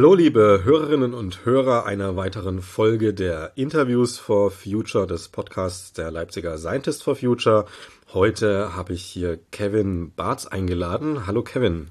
[0.00, 6.10] Hallo, liebe Hörerinnen und Hörer einer weiteren Folge der Interviews for Future des Podcasts der
[6.10, 7.66] Leipziger Scientist for Future.
[8.14, 11.26] Heute habe ich hier Kevin Bartz eingeladen.
[11.26, 11.88] Hallo, Kevin.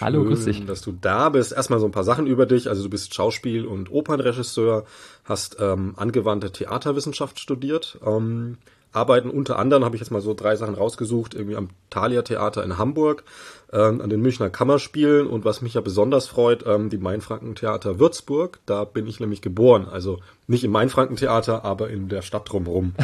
[0.00, 0.64] Hallo, grüß dich.
[0.64, 1.52] dass du da bist.
[1.52, 2.70] Erstmal so ein paar Sachen über dich.
[2.70, 4.86] Also du bist Schauspiel- und Opernregisseur,
[5.24, 8.56] hast ähm, angewandte Theaterwissenschaft studiert, ähm,
[8.94, 12.62] arbeiten unter anderem, habe ich jetzt mal so drei Sachen rausgesucht, irgendwie am Thalia Theater
[12.62, 13.24] in Hamburg,
[13.72, 18.60] ähm, an den Münchner Kammerspielen und was mich ja besonders freut, ähm, die Mainfranken-Theater Würzburg.
[18.66, 19.88] Da bin ich nämlich geboren.
[19.90, 22.94] Also nicht im Mainfranken-Theater, aber in der Stadt drumherum.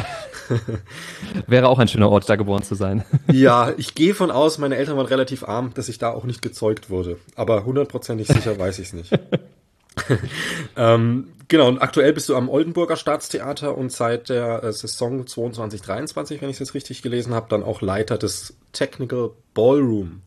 [1.47, 3.03] Wäre auch ein schöner Ort, da geboren zu sein.
[3.31, 6.41] ja, ich gehe von aus, meine Eltern waren relativ arm, dass ich da auch nicht
[6.41, 7.17] gezeugt wurde.
[7.35, 9.11] Aber hundertprozentig sicher weiß ich es nicht.
[10.77, 16.41] ähm, genau, und aktuell bist du am Oldenburger Staatstheater und seit der äh, Saison 22-23,
[16.41, 20.21] wenn ich es jetzt richtig gelesen habe, dann auch Leiter des Technical Ballroom,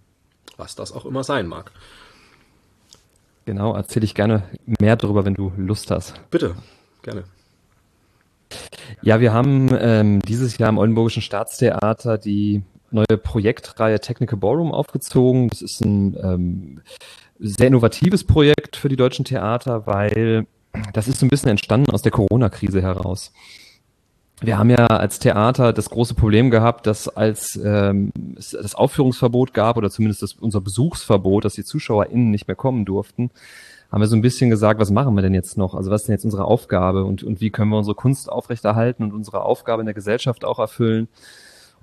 [0.57, 1.73] was das auch immer sein mag.
[3.47, 4.45] Genau, erzähle ich gerne
[4.81, 6.15] mehr darüber, wenn du Lust hast.
[6.31, 6.55] Bitte,
[7.03, 7.25] gerne.
[9.03, 15.49] Ja, wir haben ähm, dieses Jahr am Oldenburgischen Staatstheater die neue Projektreihe Technical Ballroom aufgezogen.
[15.49, 16.81] Das ist ein ähm,
[17.39, 20.47] sehr innovatives Projekt für die deutschen Theater, weil
[20.93, 23.33] das ist so ein bisschen entstanden aus der Corona-Krise heraus.
[24.41, 29.55] Wir haben ja als Theater das große Problem gehabt, dass als ähm, es das Aufführungsverbot
[29.55, 33.31] gab oder zumindest das, unser Besuchsverbot, dass die ZuschauerInnen nicht mehr kommen durften,
[33.93, 35.75] haben wir so ein bisschen gesagt, was machen wir denn jetzt noch?
[35.75, 39.05] Also was ist denn jetzt unsere Aufgabe und, und wie können wir unsere Kunst aufrechterhalten
[39.05, 41.09] und unsere Aufgabe in der Gesellschaft auch erfüllen?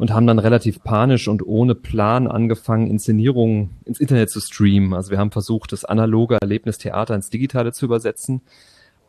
[0.02, 4.96] und haben dann relativ panisch und ohne Plan angefangen, Inszenierungen ins Internet zu streamen.
[4.96, 8.42] Also wir haben versucht, das analoge Erlebnis Theater ins Digitale zu übersetzen.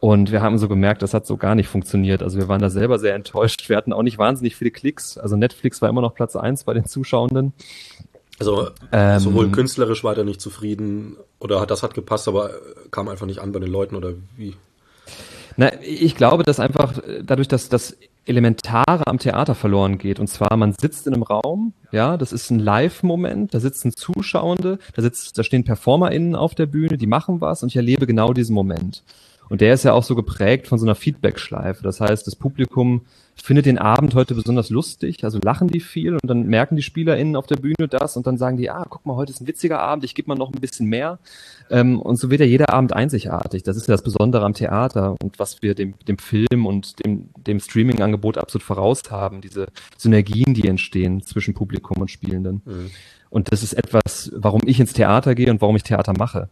[0.02, 2.24] Und wir haben so gemerkt, das hat so gar nicht funktioniert.
[2.24, 3.68] Also wir waren da selber sehr enttäuscht.
[3.68, 5.16] Wir hatten auch nicht wahnsinnig viele Klicks.
[5.16, 7.52] Also Netflix war immer noch Platz eins bei den Zuschauenden.
[8.41, 12.50] Also ähm, sowohl künstlerisch war er nicht zufrieden oder das hat gepasst, aber
[12.91, 14.56] kam einfach nicht an bei den Leuten oder wie?
[15.56, 17.96] Na, ich glaube, dass einfach dadurch, dass das
[18.26, 20.18] Elementare am Theater verloren geht.
[20.18, 24.80] Und zwar, man sitzt in einem Raum, ja, das ist ein Live-Moment, da sitzen Zuschauende,
[24.96, 28.32] da sitzt, da stehen PerformerInnen auf der Bühne, die machen was und ich erlebe genau
[28.32, 29.04] diesen Moment.
[29.52, 31.82] Und der ist ja auch so geprägt von so einer Feedback-Schleife.
[31.82, 33.02] Das heißt, das Publikum
[33.34, 37.36] findet den Abend heute besonders lustig, also lachen die viel und dann merken die SpielerInnen
[37.36, 39.78] auf der Bühne das und dann sagen die, ah, guck mal, heute ist ein witziger
[39.78, 41.18] Abend, ich gebe mal noch ein bisschen mehr.
[41.68, 43.62] Ähm, und so wird ja jeder Abend einzigartig.
[43.62, 47.28] Das ist ja das Besondere am Theater und was wir dem, dem Film und dem,
[47.46, 49.66] dem Streaming-Angebot absolut voraus haben, diese
[49.98, 52.62] Synergien, die entstehen zwischen Publikum und Spielenden.
[52.64, 52.91] Mhm.
[53.28, 56.48] Und das ist etwas, warum ich ins Theater gehe und warum ich Theater mache.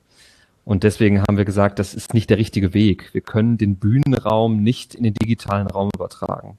[0.71, 3.13] Und deswegen haben wir gesagt, das ist nicht der richtige Weg.
[3.13, 6.59] Wir können den Bühnenraum nicht in den digitalen Raum übertragen.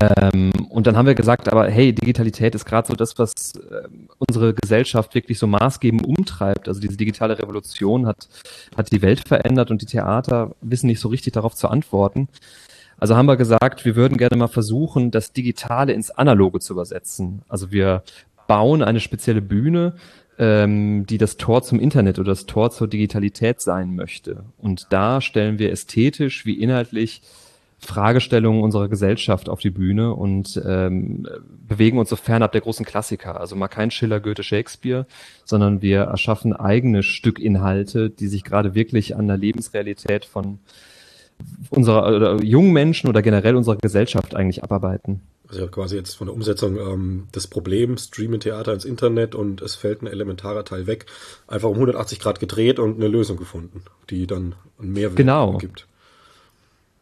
[0.00, 3.88] Ähm, und dann haben wir gesagt, aber hey, Digitalität ist gerade so das, was äh,
[4.16, 6.66] unsere Gesellschaft wirklich so maßgebend umtreibt.
[6.66, 8.26] Also diese digitale Revolution hat,
[8.74, 12.28] hat die Welt verändert und die Theater wissen nicht so richtig darauf zu antworten.
[12.96, 17.42] Also haben wir gesagt, wir würden gerne mal versuchen, das Digitale ins Analoge zu übersetzen.
[17.48, 18.02] Also wir
[18.46, 19.94] bauen eine spezielle Bühne,
[20.38, 24.44] ähm, die das Tor zum Internet oder das Tor zur Digitalität sein möchte.
[24.58, 27.22] Und da stellen wir ästhetisch wie inhaltlich
[27.84, 31.26] Fragestellungen unserer Gesellschaft auf die Bühne und ähm,
[31.66, 33.40] bewegen uns so fernab der großen Klassiker.
[33.40, 35.06] Also mal kein Schiller, Goethe, Shakespeare,
[35.44, 40.60] sondern wir erschaffen eigene Stückinhalte, die sich gerade wirklich an der Lebensrealität von
[41.70, 45.20] unserer oder jungen Menschen oder generell unserer Gesellschaft eigentlich abarbeiten.
[45.52, 49.74] Also quasi jetzt von der Umsetzung ähm, des Problems, Streamen Theater ins Internet und es
[49.74, 51.06] fällt ein elementarer Teil weg,
[51.46, 55.58] einfach um 180 Grad gedreht und eine Lösung gefunden, die dann einen Mehrwert genau.
[55.58, 55.86] gibt.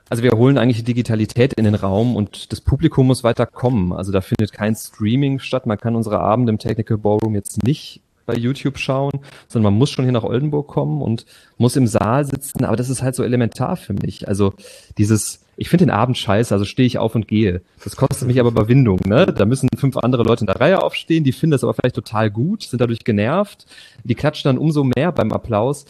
[0.08, 3.92] Also wir holen eigentlich die Digitalität in den Raum und das Publikum muss weiter kommen.
[3.92, 5.66] Also da findet kein Streaming statt.
[5.66, 9.90] Man kann unsere Abende im Technical Ballroom jetzt nicht bei YouTube schauen, sondern man muss
[9.90, 11.26] schon hier nach Oldenburg kommen und
[11.58, 12.64] muss im Saal sitzen.
[12.64, 14.26] Aber das ist halt so elementar für mich.
[14.26, 14.54] Also
[14.98, 17.60] dieses, ich finde den Abend scheiße, also stehe ich auf und gehe.
[17.84, 18.98] Das kostet mich aber Überwindung.
[19.04, 19.26] Ne?
[19.26, 22.30] Da müssen fünf andere Leute in der Reihe aufstehen, die finden das aber vielleicht total
[22.30, 23.66] gut, sind dadurch genervt.
[24.02, 25.84] Die klatschen dann umso mehr beim Applaus.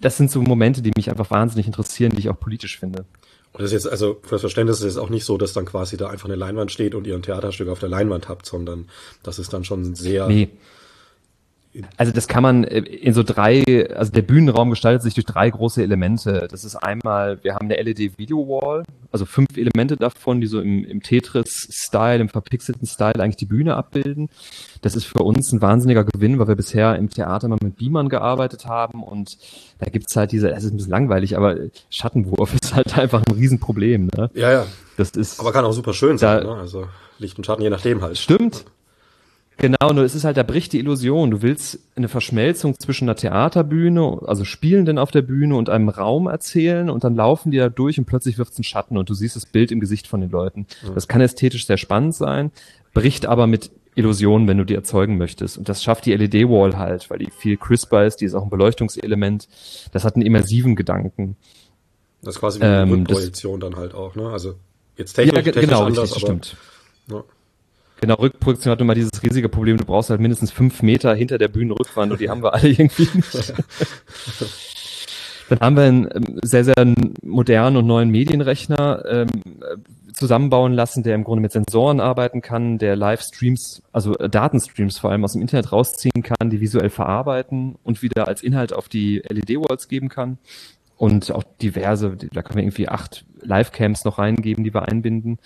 [0.00, 3.04] Das sind so Momente, die mich einfach wahnsinnig interessieren, die ich auch politisch finde.
[3.52, 5.66] Und das ist jetzt, also für das Verständnis ist es auch nicht so, dass dann
[5.66, 8.88] quasi da einfach eine Leinwand steht und ihr ein Theaterstück auf der Leinwand habt, sondern
[9.22, 10.26] das ist dann schon sehr.
[10.26, 10.48] Nee.
[11.96, 15.48] Also das kann man äh, in so drei, also der Bühnenraum gestaltet sich durch drei
[15.48, 16.46] große Elemente.
[16.50, 21.02] Das ist einmal, wir haben eine LED-Video-Wall, also fünf Elemente davon, die so im, im
[21.02, 24.28] Tetris-Style, im verpixelten Style eigentlich die Bühne abbilden.
[24.82, 28.10] Das ist für uns ein wahnsinniger Gewinn, weil wir bisher im Theater mal mit Beamern
[28.10, 29.38] gearbeitet haben und
[29.78, 31.56] da gibt's halt diese, es ist ein bisschen langweilig, aber
[31.88, 34.10] Schattenwurf ist halt einfach ein Riesenproblem.
[34.14, 34.30] Ne?
[34.34, 34.66] Ja, ja.
[34.98, 35.40] Das ist.
[35.40, 36.60] Aber kann auch super schön sein, da, ne?
[36.60, 36.86] Also
[37.18, 38.18] Licht und Schatten, je nachdem halt.
[38.18, 38.66] Stimmt.
[39.62, 41.30] Genau, nur es ist halt, da bricht die Illusion.
[41.30, 46.26] Du willst eine Verschmelzung zwischen einer Theaterbühne, also Spielenden auf der Bühne und einem Raum
[46.26, 49.14] erzählen und dann laufen die da durch und plötzlich wirft es einen Schatten und du
[49.14, 50.66] siehst das Bild im Gesicht von den Leuten.
[50.96, 52.50] Das kann ästhetisch sehr spannend sein,
[52.92, 55.58] bricht aber mit Illusionen, wenn du die erzeugen möchtest.
[55.58, 58.50] Und das schafft die LED-Wall halt, weil die viel crisper ist, die ist auch ein
[58.50, 59.46] Beleuchtungselement.
[59.92, 61.36] Das hat einen immersiven Gedanken.
[62.22, 64.28] Das ist quasi wie eine ähm, Rückprojektion dann halt auch, ne?
[64.28, 64.56] Also
[64.96, 66.56] jetzt technisch, ja, technisch genau, anders, richtig, aber, stimmt.
[67.08, 67.24] Ja.
[68.02, 71.46] Genau, Rückprojektion hat immer dieses riesige Problem, du brauchst halt mindestens fünf Meter hinter der
[71.46, 73.54] Bühnenrückwand und die haben wir alle irgendwie nicht.
[75.48, 76.74] Dann haben wir einen ähm, sehr, sehr
[77.22, 79.28] modernen und neuen Medienrechner ähm,
[80.14, 85.12] zusammenbauen lassen, der im Grunde mit Sensoren arbeiten kann, der Livestreams, also äh, Datenstreams vor
[85.12, 89.22] allem aus dem Internet rausziehen kann, die visuell verarbeiten und wieder als Inhalt auf die
[89.28, 90.38] LED-Walls geben kann.
[91.02, 95.38] Und auch diverse, da können wir irgendwie acht Livecams noch reingeben, die wir einbinden.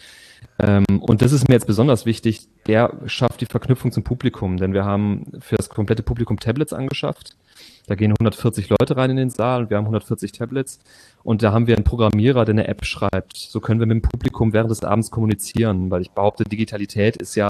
[0.59, 4.75] Ähm, und das ist mir jetzt besonders wichtig, der schafft die Verknüpfung zum Publikum, denn
[4.75, 7.39] wir haben für das komplette Publikum Tablets angeschafft.
[7.87, 10.79] Da gehen 140 Leute rein in den Saal und wir haben 140 Tablets
[11.23, 13.39] und da haben wir einen Programmierer, der eine App schreibt.
[13.39, 17.35] So können wir mit dem Publikum während des Abends kommunizieren, weil ich behaupte, Digitalität ist
[17.35, 17.49] ja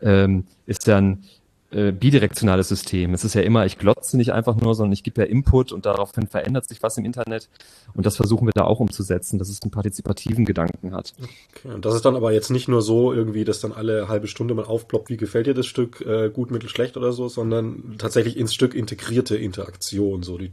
[0.00, 1.24] ähm, ist dann
[1.74, 3.14] äh, bidirektionales System.
[3.14, 5.86] Es ist ja immer, ich glotze nicht einfach nur, sondern ich gebe ja Input und
[5.86, 7.48] daraufhin verändert sich was im Internet.
[7.94, 11.14] Und das versuchen wir da auch umzusetzen, dass es einen partizipativen Gedanken hat.
[11.56, 14.28] Okay, und das ist dann aber jetzt nicht nur so irgendwie, dass dann alle halbe
[14.28, 17.96] Stunde mal aufploppt, wie gefällt dir das Stück, äh, gut, mittel, schlecht oder so, sondern
[17.98, 20.52] tatsächlich ins Stück integrierte Interaktion, so die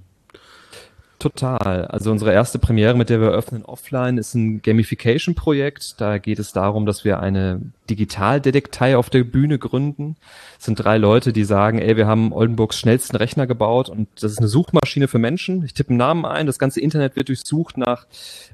[1.22, 1.86] Total.
[1.86, 6.02] Also unsere erste Premiere, mit der wir öffnen offline, ist ein Gamification-Projekt.
[6.02, 10.16] Da geht es darum, dass wir eine Digitaldetektei auf der Bühne gründen.
[10.58, 14.32] Es sind drei Leute, die sagen, ey, wir haben Oldenburgs schnellsten Rechner gebaut und das
[14.32, 15.64] ist eine Suchmaschine für Menschen.
[15.64, 18.08] Ich tippe einen Namen ein, das ganze Internet wird durchsucht nach,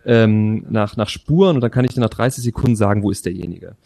[0.05, 3.25] ähm, nach, nach Spuren und dann kann ich dir nach 30 Sekunden sagen, wo ist
[3.25, 3.77] derjenige.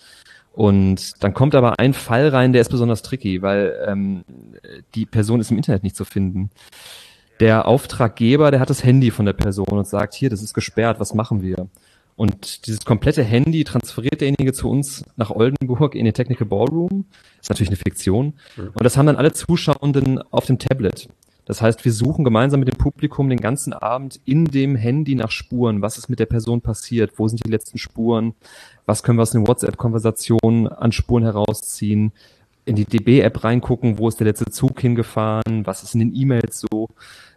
[0.54, 4.24] Und dann kommt aber ein Fall rein, der ist besonders tricky, weil ähm,
[4.96, 6.50] die Person ist im Internet nicht zu finden
[7.42, 11.00] der Auftraggeber, der hat das Handy von der Person und sagt, hier, das ist gesperrt,
[11.00, 11.68] was machen wir?
[12.16, 17.06] Und dieses komplette Handy transferiert derjenige zu uns nach Oldenburg in den Technical Ballroom.
[17.42, 18.34] ist natürlich eine Fiktion.
[18.58, 21.10] Und das haben dann alle Zuschauenden auf dem Tablet.
[21.46, 25.32] Das heißt, wir suchen gemeinsam mit dem Publikum den ganzen Abend in dem Handy nach
[25.32, 25.82] Spuren.
[25.82, 27.14] Was ist mit der Person passiert?
[27.18, 28.36] Wo sind die letzten Spuren?
[28.86, 32.12] Was können wir aus den WhatsApp-Konversationen an Spuren herausziehen?
[32.66, 35.66] In die DB-App reingucken, wo ist der letzte Zug hingefahren?
[35.66, 36.90] Was ist in den E-Mails so?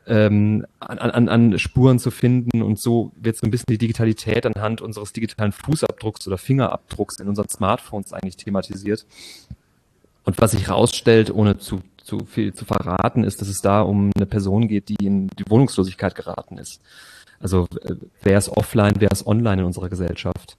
[0.06, 4.44] ähm, an, an, an Spuren zu finden und so wird so ein bisschen die Digitalität
[4.47, 9.06] anhand unseres digitalen Fußabdrucks oder Fingerabdrucks in unseren Smartphones eigentlich thematisiert.
[10.25, 14.11] Und was sich herausstellt, ohne zu, zu viel zu verraten, ist, dass es da um
[14.17, 16.81] eine Person geht, die in die Wohnungslosigkeit geraten ist.
[17.41, 20.56] Also äh, wer ist offline, wer ist online in unserer Gesellschaft.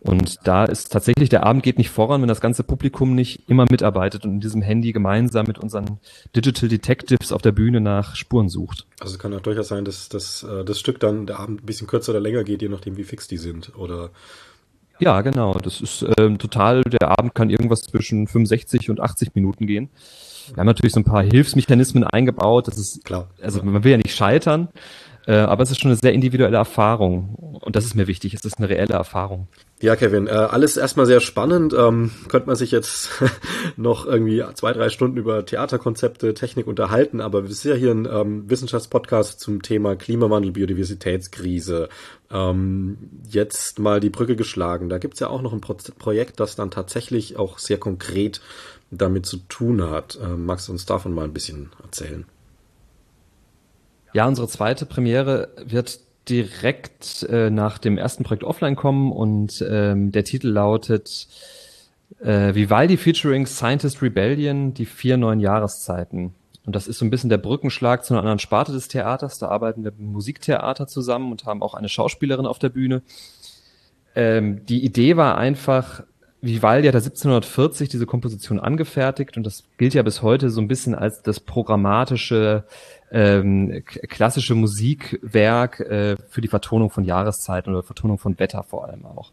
[0.00, 3.66] Und da ist tatsächlich, der Abend geht nicht voran, wenn das ganze Publikum nicht immer
[3.68, 5.98] mitarbeitet und in diesem Handy gemeinsam mit unseren
[6.36, 8.86] Digital Detectives auf der Bühne nach Spuren sucht.
[9.00, 11.66] Also es kann auch durchaus sein, dass, dass äh, das Stück dann der Abend ein
[11.66, 13.76] bisschen kürzer oder länger geht, je nachdem, wie fix die sind.
[13.76, 14.10] Oder
[15.00, 15.54] ja, genau.
[15.54, 19.90] Das ist ähm, total, der Abend kann irgendwas zwischen 65 und 80 Minuten gehen.
[20.48, 22.68] Wir haben natürlich so ein paar Hilfsmechanismen eingebaut.
[22.68, 23.28] Das ist klar.
[23.40, 24.68] Also man will ja nicht scheitern,
[25.26, 27.34] äh, aber es ist schon eine sehr individuelle Erfahrung.
[27.34, 28.34] Und das ist mir wichtig.
[28.34, 29.46] Es ist eine reelle Erfahrung.
[29.80, 31.72] Ja, Kevin, äh, alles erstmal sehr spannend.
[31.72, 33.10] Ähm, könnte man sich jetzt
[33.76, 38.08] noch irgendwie zwei, drei Stunden über Theaterkonzepte, Technik unterhalten, aber wir sind ja hier ein
[38.10, 41.88] ähm, Wissenschaftspodcast zum Thema Klimawandel, Biodiversitätskrise.
[42.28, 42.98] Ähm,
[43.30, 44.88] jetzt mal die Brücke geschlagen.
[44.88, 48.40] Da gibt's ja auch noch ein Pro Projekt, das dann tatsächlich auch sehr konkret
[48.90, 50.18] damit zu tun hat.
[50.20, 52.24] Ähm, magst du uns davon mal ein bisschen erzählen?
[54.12, 60.12] Ja, unsere zweite Premiere wird direkt äh, nach dem ersten Projekt offline kommen und ähm,
[60.12, 61.28] der Titel lautet
[62.20, 66.34] äh, Vivaldi featuring Scientist Rebellion, die vier neuen Jahreszeiten.
[66.64, 69.38] Und das ist so ein bisschen der Brückenschlag zu einer anderen Sparte des Theaters.
[69.38, 73.02] Da arbeiten wir im Musiktheater zusammen und haben auch eine Schauspielerin auf der Bühne.
[74.14, 76.02] Ähm, die Idee war einfach,
[76.42, 80.68] Vivaldi hat ja 1740 diese Komposition angefertigt und das gilt ja bis heute so ein
[80.68, 82.64] bisschen als das programmatische
[83.10, 89.06] ähm, klassische Musikwerk äh, für die Vertonung von Jahreszeiten oder Vertonung von Wetter vor allem
[89.06, 89.32] auch.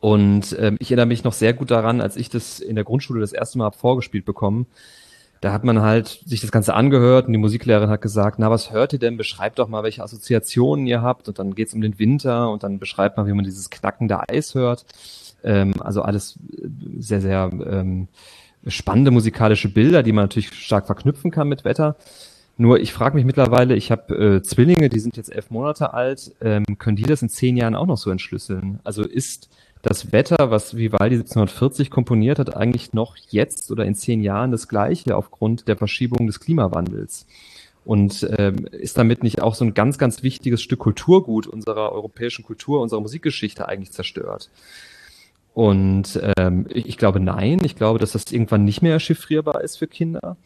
[0.00, 3.20] Und ähm, ich erinnere mich noch sehr gut daran, als ich das in der Grundschule
[3.20, 4.66] das erste Mal vorgespielt bekommen.
[5.40, 8.72] Da hat man halt sich das Ganze angehört und die Musiklehrerin hat gesagt, na, was
[8.72, 9.16] hört ihr denn?
[9.16, 11.28] Beschreibt doch mal, welche Assoziationen ihr habt.
[11.28, 14.54] Und dann geht's um den Winter und dann beschreibt man, wie man dieses knackende Eis
[14.54, 14.84] hört.
[15.44, 16.38] Ähm, also alles
[16.98, 18.08] sehr, sehr ähm,
[18.68, 21.96] spannende musikalische Bilder, die man natürlich stark verknüpfen kann mit Wetter.
[22.56, 26.32] Nur ich frage mich mittlerweile, ich habe äh, Zwillinge, die sind jetzt elf Monate alt,
[26.40, 28.80] ähm, können die das in zehn Jahren auch noch so entschlüsseln?
[28.82, 29.48] Also ist
[29.82, 34.66] das Wetter, was Vivaldi 1740 komponiert hat, eigentlich noch jetzt oder in zehn Jahren das
[34.66, 37.26] gleiche aufgrund der Verschiebung des Klimawandels.
[37.84, 42.44] Und ähm, ist damit nicht auch so ein ganz, ganz wichtiges Stück Kulturgut unserer europäischen
[42.44, 44.50] Kultur, unserer Musikgeschichte eigentlich zerstört?
[45.54, 49.76] Und ähm, ich, ich glaube nein, ich glaube, dass das irgendwann nicht mehr chiffrierbar ist
[49.76, 50.36] für Kinder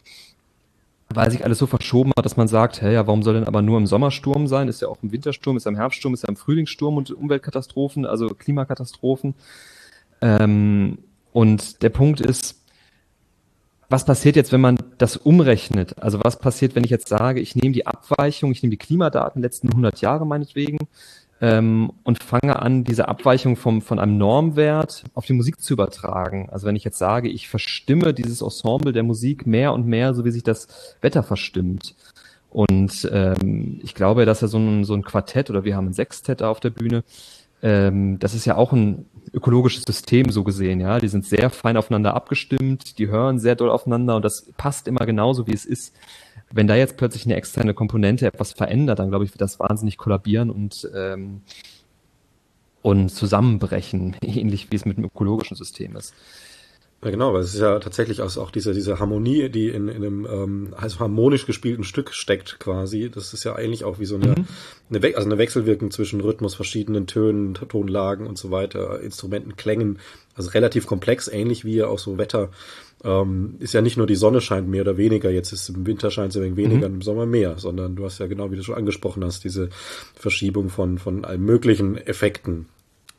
[1.17, 3.63] weil sich alles so verschoben hat, dass man sagt, hey, ja, warum soll denn aber
[3.63, 4.69] nur im Sommersturm sein?
[4.69, 8.07] Ist ja auch im Wintersturm, ist ja im Herbststurm, ist ja im Frühlingssturm und Umweltkatastrophen,
[8.07, 9.35] also Klimakatastrophen.
[10.21, 10.99] Ähm,
[11.33, 12.61] und der Punkt ist,
[13.89, 15.99] was passiert jetzt, wenn man das umrechnet?
[15.99, 19.43] Also was passiert, wenn ich jetzt sage, ich nehme die Abweichung, ich nehme die Klimadaten
[19.43, 20.79] letzten 100 Jahre meinetwegen
[21.43, 26.49] ähm, und fange an, diese Abweichung vom, von einem Normwert auf die Musik zu übertragen.
[26.53, 30.25] Also wenn ich jetzt sage, ich verstimme dieses Ensemble der Musik mehr und mehr, so
[30.25, 30.69] wie sich das
[31.01, 31.97] Wetter verstimmt.
[32.49, 35.95] Und ähm, ich glaube, dass er so ein, so ein Quartett oder wir haben ein
[35.95, 37.03] Sextett auf der Bühne,
[37.61, 41.01] ähm, das ist ja auch ein ökologisches System so gesehen, ja.
[41.01, 45.07] Die sind sehr fein aufeinander abgestimmt, die hören sehr doll aufeinander und das passt immer
[45.07, 45.93] genauso, wie es ist
[46.53, 49.97] wenn da jetzt plötzlich eine externe Komponente etwas verändert, dann glaube ich, wird das wahnsinnig
[49.97, 51.43] kollabieren und, ähm,
[52.83, 56.15] und zusammenbrechen, ähnlich wie es mit dem ökologischen System ist.
[57.05, 59.97] Ja, genau, weil es ist ja tatsächlich auch, auch diese, diese Harmonie, die in, in
[59.97, 63.11] einem ähm, also harmonisch gespielten Stück steckt quasi.
[63.13, 64.47] Das ist ja eigentlich auch wie so eine, mhm.
[64.89, 69.99] eine, We also eine Wechselwirkung zwischen Rhythmus, verschiedenen Tönen, Tonlagen und so weiter, Instrumenten, Klängen.
[70.37, 72.51] Also relativ komplex, ähnlich wie auch so Wetter.
[73.05, 76.11] Ähm, ist ja nicht nur die Sonne scheint mehr oder weniger, jetzt ist im Winter
[76.11, 76.97] scheint es ein wenig weniger, mhm.
[76.97, 79.71] im Sommer mehr, sondern du hast ja genau, wie du schon angesprochen hast, diese
[80.15, 82.67] Verschiebung von, von allen möglichen Effekten.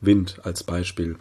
[0.00, 1.16] Wind als Beispiel.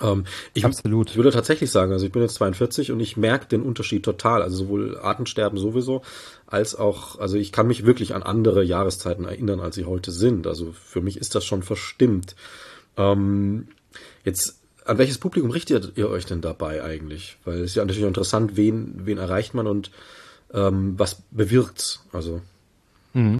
[0.00, 1.10] Ähm, ich, Absolut.
[1.10, 4.42] Ich würde tatsächlich sagen, also ich bin jetzt 42 und ich merke den Unterschied total.
[4.42, 6.02] Also sowohl Artensterben sowieso,
[6.46, 10.46] als auch, also ich kann mich wirklich an andere Jahreszeiten erinnern, als sie heute sind.
[10.46, 12.36] Also für mich ist das schon verstimmt.
[12.96, 13.68] Ähm,
[14.24, 14.55] jetzt,
[14.86, 17.36] an welches Publikum richtet ihr euch denn dabei eigentlich?
[17.44, 19.90] Weil es ist ja natürlich interessant, wen, wen erreicht man und
[20.54, 22.04] ähm, was bewirkt's?
[22.12, 22.40] Also.
[23.12, 23.38] Mhm.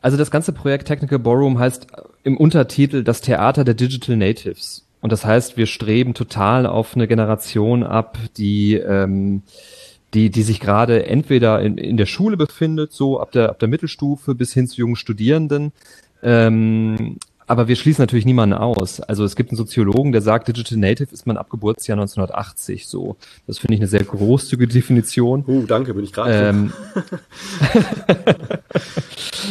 [0.00, 1.86] Also das ganze Projekt Technical Ballroom heißt
[2.22, 4.84] im Untertitel das Theater der Digital Natives.
[5.00, 9.42] Und das heißt, wir streben total auf eine Generation ab, die ähm,
[10.14, 13.68] die, die sich gerade entweder in, in der Schule befindet, so ab der, ab der
[13.68, 15.72] Mittelstufe bis hin zu jungen Studierenden,
[16.22, 17.18] ähm,
[17.48, 19.00] aber wir schließen natürlich niemanden aus.
[19.00, 23.16] Also es gibt einen Soziologen, der sagt, Digital Native ist man ab Geburtsjahr 1980 so.
[23.46, 25.44] Das finde ich eine sehr großzügige Definition.
[25.46, 26.34] Uh, danke, bin ich gerade.
[26.34, 26.72] Ähm,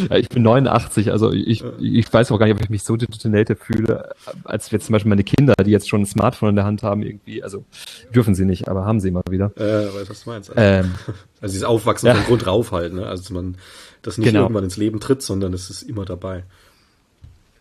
[0.10, 2.96] ja, ich bin 89, also ich, ich weiß auch gar nicht, ob ich mich so
[2.96, 4.12] Digital Native fühle,
[4.44, 7.02] als jetzt zum Beispiel meine Kinder, die jetzt schon ein Smartphone in der Hand haben,
[7.02, 7.66] irgendwie, also
[8.14, 9.52] dürfen sie nicht, aber haben sie immer wieder.
[9.58, 10.56] Äh, weiß, was du meinst.
[10.56, 10.92] Also, ähm,
[11.42, 12.14] also dieses Aufwachsen ja.
[12.14, 13.08] von Grund rauf halt, ne?
[13.08, 13.58] Also man
[14.04, 14.44] das nicht genau.
[14.44, 16.44] irgendwann ins Leben tritt, sondern es ist immer dabei.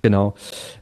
[0.06, 0.34] Genau.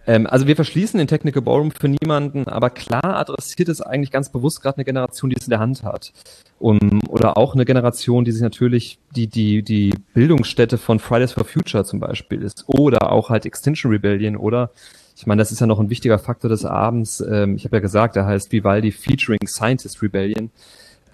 [0.07, 4.28] Ähm, also wir verschließen den Technical Ballroom für niemanden, aber klar adressiert es eigentlich ganz
[4.28, 6.12] bewusst gerade eine Generation, die es in der Hand hat.
[6.59, 11.47] Um, oder auch eine Generation, die sich natürlich die, die, die Bildungsstätte von Fridays for
[11.47, 12.64] Future zum Beispiel ist.
[12.66, 14.73] Oder auch halt Extinction Rebellion oder
[15.16, 17.25] ich meine, das ist ja noch ein wichtiger Faktor des Abends.
[17.26, 20.50] Ähm, ich habe ja gesagt, der heißt Vivaldi Featuring Scientist Rebellion.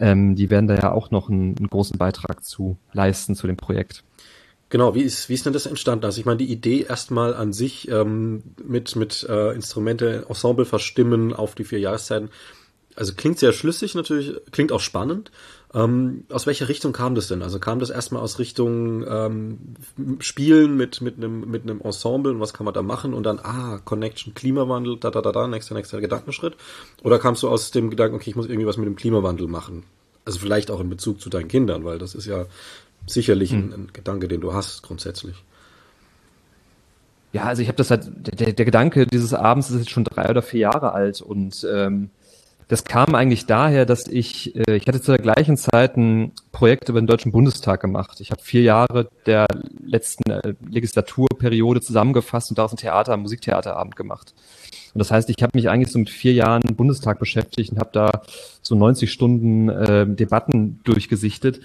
[0.00, 3.56] Ähm, die werden da ja auch noch einen, einen großen Beitrag zu leisten zu dem
[3.56, 4.02] Projekt.
[4.70, 6.04] Genau, wie ist, wie ist denn das entstanden?
[6.04, 11.32] Also ich meine, die Idee erstmal an sich ähm, mit, mit äh, Instrumente, Ensemble verstimmen
[11.32, 12.30] auf die vier Jahreszeiten,
[12.94, 15.32] also klingt sehr schlüssig natürlich, klingt auch spannend.
[15.72, 17.42] Ähm, aus welcher Richtung kam das denn?
[17.42, 19.58] Also kam das erstmal aus Richtung ähm,
[20.20, 23.38] Spielen mit, mit, einem, mit einem Ensemble und was kann man da machen und dann,
[23.38, 26.56] ah, Connection, Klimawandel, da, da, da, da, nächster, nächster Gedankenschritt?
[27.02, 29.84] Oder kamst du aus dem Gedanken, okay, ich muss irgendwie was mit dem Klimawandel machen?
[30.24, 32.46] Also vielleicht auch in Bezug zu deinen Kindern, weil das ist ja
[33.06, 33.72] sicherlich ein, hm.
[33.72, 35.36] ein Gedanke, den du hast grundsätzlich.
[37.32, 38.08] Ja, also ich habe das halt,
[38.40, 42.10] der, der Gedanke dieses Abends ist jetzt schon drei oder vier Jahre alt und ähm,
[42.70, 46.88] das kam eigentlich daher, dass ich, äh, ich hatte zu der gleichen Zeit ein Projekt
[46.88, 48.20] über den Deutschen Bundestag gemacht.
[48.20, 49.48] Ich habe vier Jahre der
[49.84, 54.34] letzten äh, Legislaturperiode zusammengefasst und daraus ein Theater, ein Musiktheaterabend gemacht.
[54.94, 57.90] Und das heißt, ich habe mich eigentlich so mit vier Jahren Bundestag beschäftigt und habe
[57.92, 58.22] da
[58.62, 61.60] so 90 Stunden äh, Debatten durchgesichtet.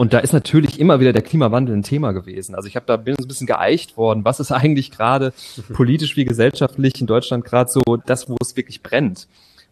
[0.00, 2.54] Und da ist natürlich immer wieder der Klimawandel ein Thema gewesen.
[2.54, 5.32] Also ich habe da bin so ein bisschen geeicht worden, was ist eigentlich gerade
[5.72, 9.26] politisch wie gesellschaftlich in Deutschland gerade so das, wo es wirklich brennt.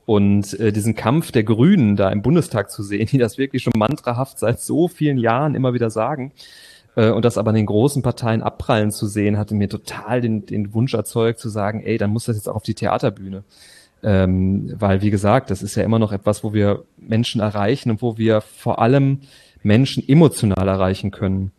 [0.04, 3.74] Und äh, diesen Kampf der Grünen da im Bundestag zu sehen, die das wirklich schon
[3.76, 6.32] mantrahaft seit so vielen Jahren immer wieder sagen,
[6.96, 10.44] äh, und das aber in den großen Parteien abprallen zu sehen, hatte mir total den,
[10.44, 13.44] den Wunsch erzeugt zu sagen, ey, dann muss das jetzt auch auf die Theaterbühne.
[14.02, 18.02] Ähm, weil, wie gesagt, das ist ja immer noch etwas, wo wir Menschen erreichen und
[18.02, 19.20] wo wir vor allem
[19.66, 21.52] Menschen emotional erreichen können.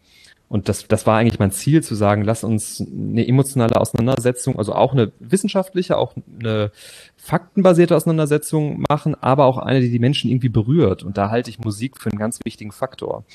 [0.50, 4.74] Und das, das war eigentlich mein Ziel, zu sagen, lass uns eine emotionale Auseinandersetzung, also
[4.74, 6.72] auch eine wissenschaftliche, auch eine
[7.18, 11.04] faktenbasierte Auseinandersetzung machen, aber auch eine, die die Menschen irgendwie berührt.
[11.04, 13.26] Und da halte ich Musik für einen ganz wichtigen Faktor.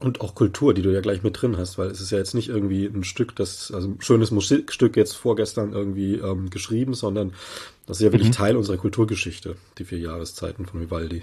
[0.00, 2.34] Und auch Kultur, die du ja gleich mit drin hast, weil es ist ja jetzt
[2.34, 7.32] nicht irgendwie ein Stück, das, also ein schönes Musikstück jetzt vorgestern irgendwie ähm, geschrieben, sondern
[7.86, 8.34] das ist ja wirklich mhm.
[8.34, 11.22] Teil unserer Kulturgeschichte, die vier Jahreszeiten von Vivaldi.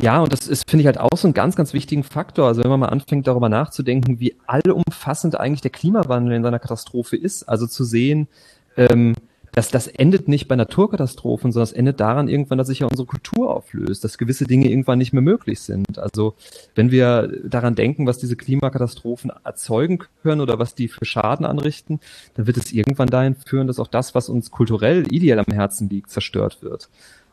[0.00, 2.46] Ja, und das ist, finde ich, halt auch so einen ganz, ganz wichtigen Faktor.
[2.46, 7.16] Also wenn man mal anfängt, darüber nachzudenken, wie allumfassend eigentlich der Klimawandel in seiner Katastrophe
[7.16, 7.48] ist.
[7.48, 8.28] Also zu sehen,
[8.76, 9.14] ähm,
[9.52, 13.08] dass das endet nicht bei Naturkatastrophen, sondern es endet daran irgendwann, dass sich ja unsere
[13.08, 15.98] Kultur auflöst, dass gewisse Dinge irgendwann nicht mehr möglich sind.
[15.98, 16.34] Also
[16.76, 21.98] wenn wir daran denken, was diese Klimakatastrophen erzeugen können oder was die für Schaden anrichten,
[22.34, 25.88] dann wird es irgendwann dahin führen, dass auch das, was uns kulturell ideell am Herzen
[25.88, 26.88] liegt, zerstört wird.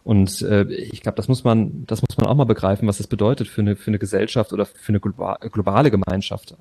[0.05, 3.07] Und äh, ich glaube, das muss man, das muss man auch mal begreifen, was das
[3.07, 6.51] bedeutet für eine, für eine Gesellschaft oder für eine globale Gemeinschaft.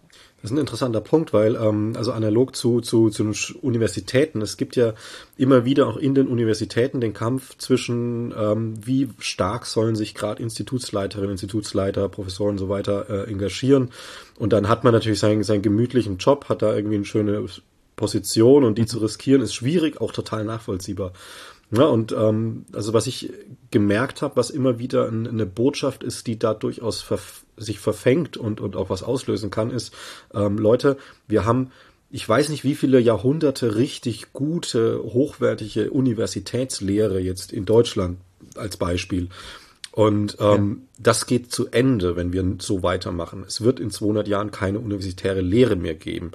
[0.40, 4.76] Das ist ein interessanter Punkt, weil ähm, also analog zu, zu, zu Universitäten, es gibt
[4.76, 4.94] ja
[5.36, 10.42] immer wieder auch in den Universitäten den Kampf zwischen, ähm, wie stark sollen sich gerade
[10.42, 13.90] Institutsleiterinnen, Institutsleiter, Professoren und so weiter äh, engagieren.
[14.38, 17.44] Und dann hat man natürlich seinen, seinen gemütlichen Job, hat da irgendwie eine schöne
[17.96, 21.12] Position und die zu riskieren ist schwierig, auch total nachvollziehbar.
[21.70, 23.32] Ja, und ähm, also was ich
[23.70, 28.60] gemerkt habe, was immer wieder eine Botschaft ist, die da durchaus verf sich verfängt und,
[28.60, 29.94] und auch was auslösen kann, ist,
[30.34, 30.96] ähm, Leute,
[31.28, 31.70] wir haben,
[32.10, 38.18] ich weiß nicht, wie viele Jahrhunderte richtig gute, hochwertige Universitätslehre jetzt in Deutschland
[38.56, 39.28] als Beispiel.
[39.92, 41.02] Und ähm, ja.
[41.04, 43.44] das geht zu Ende, wenn wir so weitermachen.
[43.46, 46.32] Es wird in 200 Jahren keine universitäre Lehre mehr geben.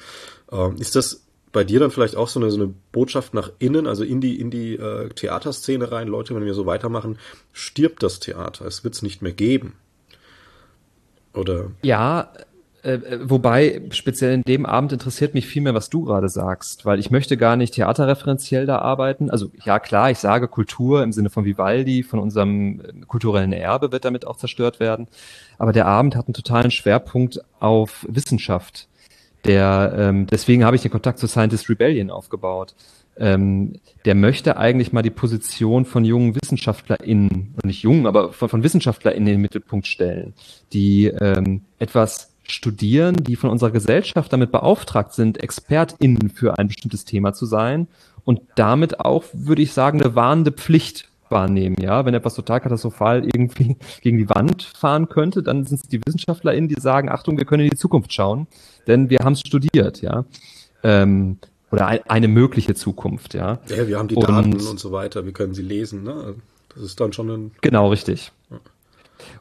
[0.50, 3.88] Ähm, ist das bei dir dann vielleicht auch so eine, so eine Botschaft nach innen,
[3.88, 7.18] also in die, in die äh, Theaterszene rein, Leute, wenn wir so weitermachen,
[7.54, 9.76] stirbt das Theater, es wird es nicht mehr geben.
[11.34, 11.72] Oder?
[11.84, 12.32] Ja,
[12.82, 16.86] äh, äh, wobei speziell in dem Abend interessiert mich viel mehr, was du gerade sagst,
[16.86, 19.30] weil ich möchte gar nicht theaterreferenziell da arbeiten.
[19.30, 23.92] Also ja klar, ich sage Kultur im Sinne von Vivaldi, von unserem äh, kulturellen Erbe
[23.92, 25.08] wird damit auch zerstört werden.
[25.58, 28.89] Aber der Abend hat einen totalen Schwerpunkt auf Wissenschaft
[29.46, 32.76] der, ähm, deswegen habe ich den Kontakt zu Scientist Rebellion aufgebaut.
[33.18, 33.74] Ähm,
[34.06, 39.28] der möchte eigentlich mal die Position von jungen WissenschaftlerInnen, nicht jungen, aber von, von WissenschaftlerInnen
[39.28, 40.34] in den Mittelpunkt stellen,
[40.72, 47.06] die ähm, etwas studieren, die von unserer Gesellschaft damit beauftragt sind, ExpertInnen für ein bestimmtes
[47.06, 47.88] Thema zu sein
[48.24, 52.06] und damit auch, würde ich sagen, eine warnende Pflicht wahrnehmen, ja.
[52.06, 56.70] Wenn etwas total katastrophal irgendwie gegen die Wand fahren könnte, dann sind es die WissenschaftlerInnen,
[56.70, 58.48] die sagen, Achtung, wir können in die Zukunft schauen,
[58.88, 60.26] denn wir haben es studiert, ja.
[60.84, 61.38] Ähm,
[61.72, 63.60] oder ein, eine mögliche Zukunft, ja.
[63.68, 66.36] Ja, wir haben die Daten und, und so weiter, wir können sie lesen, ne?
[66.74, 67.52] Das ist dann schon ein.
[67.62, 68.32] Genau, richtig.
[68.50, 68.60] Ja.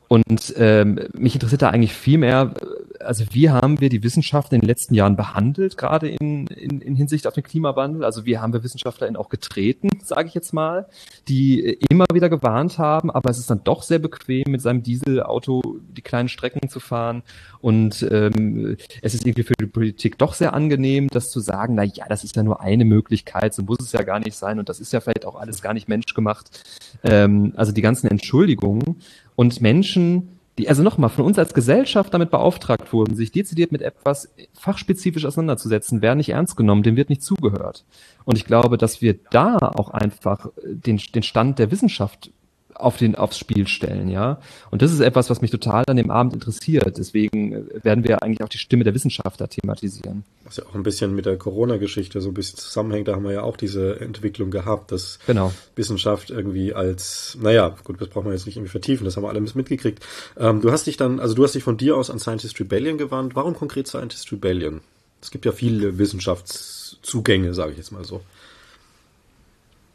[0.08, 2.54] Und ähm, mich interessiert da eigentlich viel mehr,
[3.00, 6.96] also wie haben wir die Wissenschaft in den letzten Jahren behandelt, gerade in, in, in
[6.96, 8.04] Hinsicht auf den Klimawandel?
[8.04, 10.86] Also wie haben wir WissenschaftlerInnen auch getreten, sage ich jetzt mal,
[11.28, 15.78] die immer wieder gewarnt haben, aber es ist dann doch sehr bequem, mit seinem Dieselauto
[15.90, 17.22] die kleinen Strecken zu fahren.
[17.60, 21.82] Und ähm, es ist irgendwie für die Politik doch sehr angenehm, das zu sagen, na
[21.84, 24.68] ja, das ist ja nur eine Möglichkeit, so muss es ja gar nicht sein und
[24.68, 26.62] das ist ja vielleicht auch alles gar nicht menschgemacht.
[27.02, 28.96] Ähm, also die ganzen Entschuldigungen
[29.34, 33.80] und Menschen, die also nochmal von uns als Gesellschaft damit beauftragt wurden, sich dezidiert mit
[33.80, 37.84] etwas fachspezifisch auseinanderzusetzen, werden nicht ernst genommen, dem wird nicht zugehört.
[38.24, 42.32] Und ich glaube, dass wir da auch einfach den, den Stand der Wissenschaft
[42.78, 44.40] auf den, aufs Spiel stellen, ja.
[44.70, 46.96] Und das ist etwas, was mich total an dem Abend interessiert.
[46.96, 50.24] Deswegen äh, werden wir eigentlich auch die Stimme der Wissenschaftler thematisieren.
[50.44, 53.08] Was ja auch ein bisschen mit der Corona-Geschichte so ein bisschen zusammenhängt.
[53.08, 55.52] Da haben wir ja auch diese Entwicklung gehabt, dass genau.
[55.76, 59.30] Wissenschaft irgendwie als, naja, gut, das brauchen wir jetzt nicht irgendwie vertiefen, das haben wir
[59.30, 60.04] alle mitgekriegt.
[60.36, 62.98] Ähm, du hast dich dann, also du hast dich von dir aus an Scientist Rebellion
[62.98, 63.34] gewandt.
[63.34, 64.80] Warum konkret Scientist Rebellion?
[65.20, 68.20] Es gibt ja viele Wissenschaftszugänge, sage ich jetzt mal so.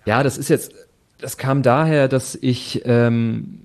[0.05, 0.73] Ja, das ist jetzt
[1.23, 3.61] das kam daher, dass ich, ähm,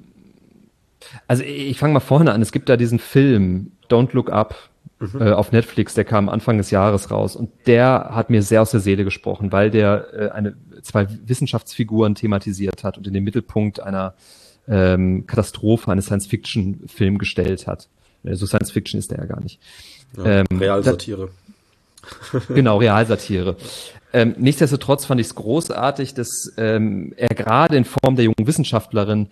[1.27, 2.40] also ich fange mal vorne an.
[2.40, 4.55] Es gibt da diesen Film Don't Look Up
[5.01, 5.21] mhm.
[5.21, 8.71] äh, auf Netflix, der kam Anfang des Jahres raus und der hat mir sehr aus
[8.71, 13.81] der Seele gesprochen, weil der äh, eine zwei Wissenschaftsfiguren thematisiert hat und in den Mittelpunkt
[13.81, 14.14] einer
[14.68, 17.88] ähm, Katastrophe eines Science-Fiction-Film gestellt hat.
[18.23, 19.59] Äh, so Science-Fiction ist der ja gar nicht.
[20.16, 21.31] Ja, ähm, Realsatire.
[22.49, 23.57] genau, Realsatire.
[24.18, 29.28] Ähm, nichtsdestotrotz fand ich es großartig, dass ähm, er gerade in Form der jungen Wissenschaftlerin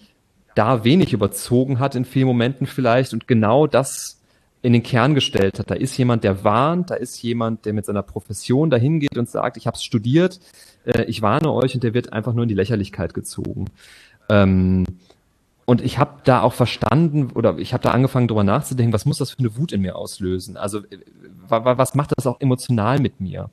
[0.54, 4.22] da wenig überzogen hat in vielen Momenten vielleicht und genau das
[4.62, 5.72] in den Kern gestellt hat.
[5.72, 9.28] Da ist jemand, der warnt, da ist jemand, der mit seiner Profession dahin geht und
[9.28, 10.38] sagt, ich habe es studiert,
[10.84, 13.64] äh, ich warne euch und der wird einfach nur in die Lächerlichkeit gezogen.
[14.28, 14.84] Ähm,
[15.64, 19.18] und ich habe da auch verstanden oder ich habe da angefangen drüber nachzudenken, was muss
[19.18, 20.56] das für eine Wut in mir auslösen?
[20.56, 20.82] Also
[21.48, 23.50] was macht das auch emotional mit mir?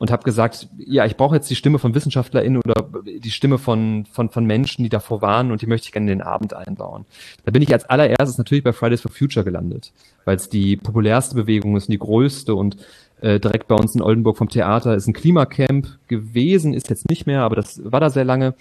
[0.00, 4.06] Und habe gesagt, ja, ich brauche jetzt die Stimme von WissenschaftlerInnen oder die Stimme von,
[4.10, 7.04] von, von Menschen, die davor waren und die möchte ich gerne in den Abend einbauen.
[7.44, 9.92] Da bin ich als allererstes natürlich bei Fridays for Future gelandet,
[10.24, 12.78] weil es die populärste Bewegung ist und die größte und
[13.20, 17.26] äh, direkt bei uns in Oldenburg vom Theater ist ein Klimacamp gewesen, ist jetzt nicht
[17.26, 18.54] mehr, aber das war da sehr lange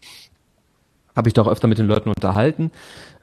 [1.20, 2.72] habe ich doch öfter mit den Leuten unterhalten.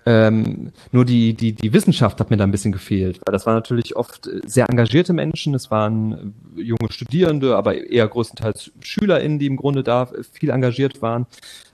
[0.08, 3.56] Ähm, nur die, die, die Wissenschaft hat mir da ein bisschen gefehlt, weil das waren
[3.56, 9.40] natürlich oft äh, sehr engagierte Menschen, es waren äh, junge Studierende, aber eher größtenteils SchülerInnen,
[9.40, 11.26] die im Grunde da viel engagiert waren.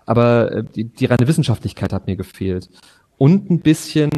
[0.06, 2.70] Aber äh, die, die reine Wissenschaftlichkeit hat mir gefehlt.
[3.18, 4.10] Und ein bisschen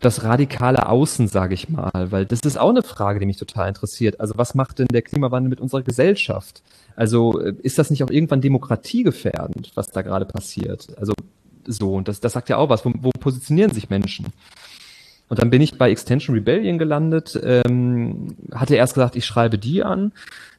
[0.00, 3.68] das radikale Außen, sage ich mal, weil das ist auch eine Frage, die mich total
[3.68, 4.18] interessiert.
[4.18, 6.64] Also was macht denn der Klimawandel mit unserer Gesellschaft?
[6.96, 10.98] Also äh, ist das nicht auch irgendwann demokratiegefährdend, was da gerade passiert?
[10.98, 11.14] Also
[11.66, 12.84] so, und das, das sagt ja auch was.
[12.84, 14.26] Wo, wo positionieren sich Menschen?
[15.28, 19.82] Und dann bin ich bei Extension Rebellion gelandet, ähm, hatte erst gesagt, ich schreibe die
[19.82, 20.12] an,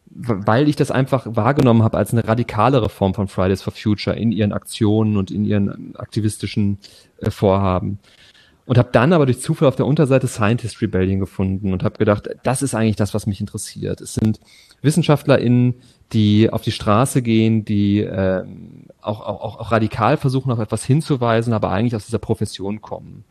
[0.06, 4.32] weil ich das einfach wahrgenommen habe als eine radikalere Form von Fridays for Future in
[4.32, 6.80] ihren Aktionen und in ihren aktivistischen
[7.20, 8.00] äh, Vorhaben.
[8.66, 12.30] Und habe dann aber durch Zufall auf der Unterseite Scientist Rebellion gefunden und habe gedacht,
[12.44, 14.00] das ist eigentlich das, was mich interessiert.
[14.00, 14.40] Es sind
[14.82, 15.76] WissenschaftlerInnen,
[16.14, 18.44] die auf die Straße gehen, die äh,
[19.02, 23.26] auch, auch, auch radikal versuchen, auf etwas hinzuweisen, aber eigentlich aus dieser Profession kommen.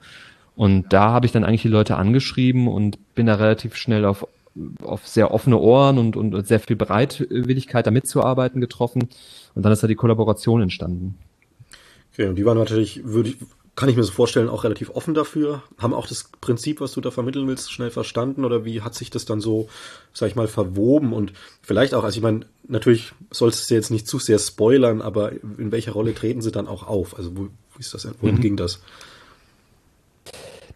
[0.54, 4.26] Und da habe ich dann eigentlich die Leute angeschrieben und bin da relativ schnell auf,
[4.82, 9.08] auf sehr offene Ohren und, und sehr viel Bereitwilligkeit da mitzuarbeiten getroffen.
[9.54, 11.16] Und dann ist da die Kollaboration entstanden.
[12.12, 13.38] Okay, und die war natürlich, würde ich,
[13.74, 15.62] kann ich mir so vorstellen, auch relativ offen dafür.
[15.78, 19.10] Haben auch das Prinzip, was du da vermitteln willst, schnell verstanden oder wie hat sich
[19.10, 19.68] das dann so,
[20.12, 21.32] sag ich mal, verwoben und
[21.62, 25.72] vielleicht auch, also ich meine, natürlich sollst du jetzt nicht zu sehr spoilern, aber in
[25.72, 27.16] welcher Rolle treten sie dann auch auf?
[27.16, 28.40] Also wo, wie ist das, wohin mhm.
[28.40, 28.80] ging das?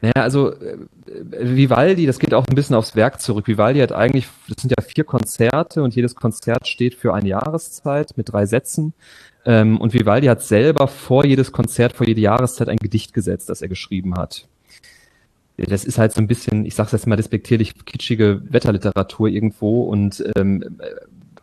[0.00, 3.46] Naja, also äh, Vivaldi, das geht auch ein bisschen aufs Werk zurück.
[3.46, 8.16] Vivaldi hat eigentlich, das sind ja vier Konzerte und jedes Konzert steht für eine Jahreszeit
[8.16, 8.94] mit drei Sätzen.
[9.46, 13.62] Ähm, und Vivaldi hat selber vor jedes Konzert, vor jede Jahreszeit ein Gedicht gesetzt, das
[13.62, 14.48] er geschrieben hat.
[15.56, 20.22] Das ist halt so ein bisschen, ich sag's jetzt mal despektierlich, kitschige Wetterliteratur irgendwo und
[20.36, 20.78] ähm,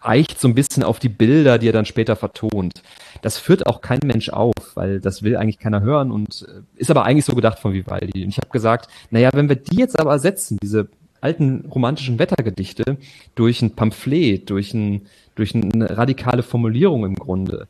[0.02, 2.84] eicht so ein bisschen auf die Bilder, die er dann später vertont.
[3.22, 6.92] Das führt auch kein Mensch auf, weil das will eigentlich keiner hören und äh, ist
[6.92, 8.24] aber eigentlich so gedacht von Vivaldi.
[8.24, 10.90] Und ich habe gesagt, naja, wenn wir die jetzt aber ersetzen, diese
[11.24, 12.98] alten romantischen Wettergedichte,
[13.36, 17.68] durch ein Pamphlet, durch, ein, durch eine radikale Formulierung im Grunde,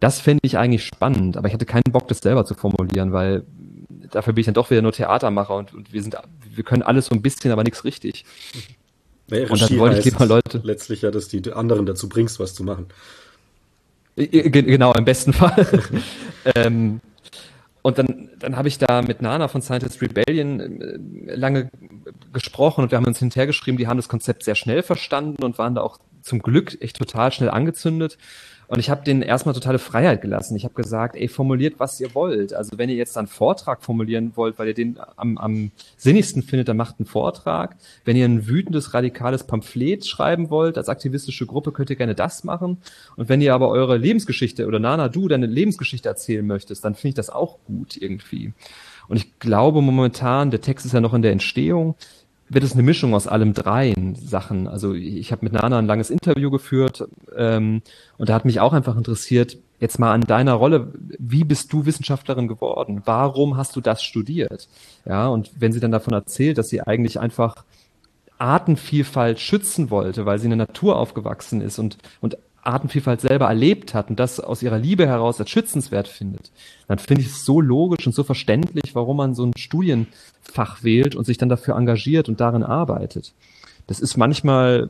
[0.00, 3.44] das fände ich eigentlich spannend, aber ich hatte keinen Bock, das selber zu formulieren, weil
[4.10, 6.16] dafür bin ich dann doch wieder nur Theatermacher und, und wir sind,
[6.54, 8.24] wir können alles so ein bisschen, aber nichts richtig.
[9.28, 10.60] Naja, und dann wollte ich lieber Leute.
[10.62, 12.86] Letztlich ja, dass die anderen dazu bringst, was zu machen.
[14.16, 15.66] Genau, im besten Fall.
[16.54, 17.00] ähm,
[17.84, 21.70] und dann, dann habe ich da mit Nana von Scientist Rebellion äh, lange
[22.32, 25.74] gesprochen und wir haben uns hinterhergeschrieben, die haben das Konzept sehr schnell verstanden und waren
[25.74, 28.16] da auch zum Glück echt total schnell angezündet.
[28.66, 30.56] Und ich habe denen erstmal totale Freiheit gelassen.
[30.56, 32.54] Ich habe gesagt, ey, formuliert, was ihr wollt.
[32.54, 36.68] Also wenn ihr jetzt einen Vortrag formulieren wollt, weil ihr den am, am sinnigsten findet,
[36.68, 37.76] dann macht einen Vortrag.
[38.04, 42.44] Wenn ihr ein wütendes, radikales Pamphlet schreiben wollt, als aktivistische Gruppe, könnt ihr gerne das
[42.44, 42.78] machen.
[43.16, 47.08] Und wenn ihr aber eure Lebensgeschichte oder Nana, du deine Lebensgeschichte erzählen möchtest, dann finde
[47.08, 48.52] ich das auch gut irgendwie.
[49.08, 51.94] Und ich glaube momentan, der Text ist ja noch in der Entstehung,
[52.48, 54.68] wird es eine Mischung aus allem dreien Sachen.
[54.68, 57.04] Also ich habe mit Nana ein langes Interview geführt
[57.36, 57.82] ähm,
[58.18, 61.86] und da hat mich auch einfach interessiert, jetzt mal an deiner Rolle, wie bist du
[61.86, 63.02] Wissenschaftlerin geworden?
[63.04, 64.68] Warum hast du das studiert?
[65.04, 67.64] Ja, und wenn sie dann davon erzählt, dass sie eigentlich einfach
[68.38, 73.94] Artenvielfalt schützen wollte, weil sie in der Natur aufgewachsen ist und, und Artenvielfalt selber erlebt
[73.94, 76.50] hat und das aus ihrer Liebe heraus als schützenswert findet,
[76.88, 81.14] dann finde ich es so logisch und so verständlich, warum man so ein Studienfach wählt
[81.14, 83.34] und sich dann dafür engagiert und darin arbeitet.
[83.86, 84.88] Das ist manchmal,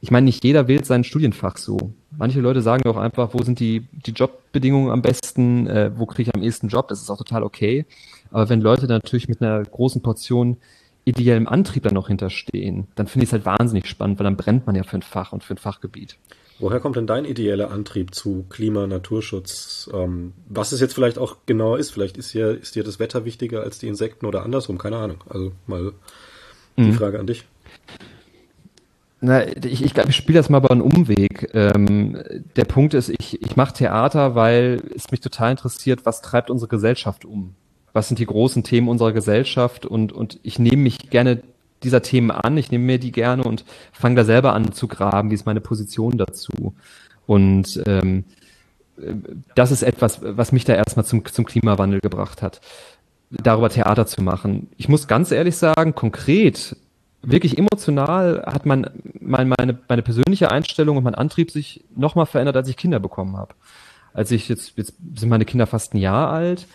[0.00, 1.92] ich meine, nicht jeder wählt sein Studienfach so.
[2.16, 6.30] Manche Leute sagen auch einfach, wo sind die, die Jobbedingungen am besten, äh, wo kriege
[6.30, 7.84] ich am ehesten Job, das ist auch total okay.
[8.30, 10.56] Aber wenn Leute natürlich mit einer großen Portion
[11.04, 14.66] ideellem Antrieb da noch hinterstehen, dann finde ich es halt wahnsinnig spannend, weil dann brennt
[14.66, 16.16] man ja für ein Fach und für ein Fachgebiet.
[16.60, 19.88] Woher kommt denn dein ideeller Antrieb zu Klima, Naturschutz?
[19.94, 23.24] Ähm, was es jetzt vielleicht auch genauer ist, vielleicht ist dir, ist dir das Wetter
[23.24, 25.18] wichtiger als die Insekten oder andersrum, keine Ahnung.
[25.28, 25.92] Also mal
[26.76, 26.94] die mhm.
[26.94, 27.44] Frage an dich.
[29.20, 31.50] Na, ich, ich glaube, ich spiele das mal bei einem Umweg.
[31.52, 32.22] Ähm,
[32.56, 36.68] der Punkt ist, ich, ich mache Theater, weil es mich total interessiert, was treibt unsere
[36.68, 37.54] Gesellschaft um?
[37.92, 39.86] Was sind die großen Themen unserer Gesellschaft?
[39.86, 41.42] Und, und ich nehme mich gerne
[41.82, 45.30] dieser Themen an, ich nehme mir die gerne und fange da selber an zu graben,
[45.30, 46.74] wie ist meine Position dazu.
[47.26, 48.24] Und ähm,
[49.54, 52.60] das ist etwas, was mich da erstmal zum, zum Klimawandel gebracht hat.
[53.30, 54.68] darüber Theater zu machen.
[54.78, 56.76] Ich muss ganz ehrlich sagen, konkret,
[57.22, 62.56] wirklich emotional hat man mein, meine, meine persönliche Einstellung und mein Antrieb sich nochmal verändert,
[62.56, 63.54] als ich Kinder bekommen habe.
[64.14, 66.66] Als ich jetzt, jetzt sind meine Kinder fast ein Jahr alt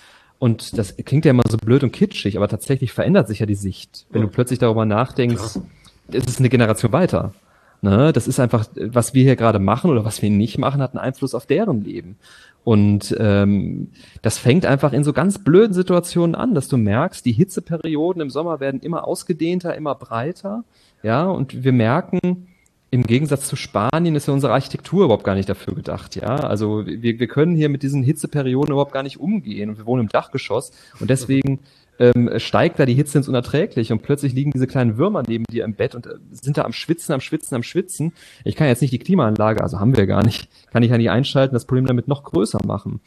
[0.43, 3.55] und das klingt ja immer so blöd und kitschig, aber tatsächlich verändert sich ja die
[3.55, 4.05] Sicht.
[4.09, 5.61] Wenn du plötzlich darüber nachdenkst,
[6.09, 7.33] es ist eine Generation weiter.
[7.81, 8.11] Ne?
[8.11, 10.99] Das ist einfach, was wir hier gerade machen oder was wir nicht machen, hat einen
[10.99, 12.17] Einfluss auf deren Leben.
[12.65, 17.31] Und ähm, das fängt einfach in so ganz blöden Situationen an, dass du merkst, die
[17.31, 20.65] Hitzeperioden im Sommer werden immer ausgedehnter, immer breiter.
[21.03, 22.49] Ja, und wir merken,
[22.93, 26.35] im Gegensatz zu Spanien ist ja unsere Architektur überhaupt gar nicht dafür gedacht, ja.
[26.35, 30.03] Also wir, wir können hier mit diesen Hitzeperioden überhaupt gar nicht umgehen und wir wohnen
[30.03, 31.59] im Dachgeschoss und deswegen
[31.97, 35.63] ähm, steigt da die Hitze ins Unerträgliche und plötzlich liegen diese kleinen Würmer neben dir
[35.63, 38.13] im Bett und äh, sind da am Schwitzen, am Schwitzen, am Schwitzen.
[38.43, 41.09] Ich kann jetzt nicht die Klimaanlage, also haben wir gar nicht, kann ich ja nicht
[41.09, 43.01] einschalten, das Problem damit noch größer machen.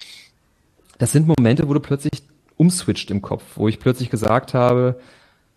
[0.98, 2.24] Das sind Momente, wo du plötzlich
[2.56, 4.98] umswitcht im Kopf, wo ich plötzlich gesagt habe,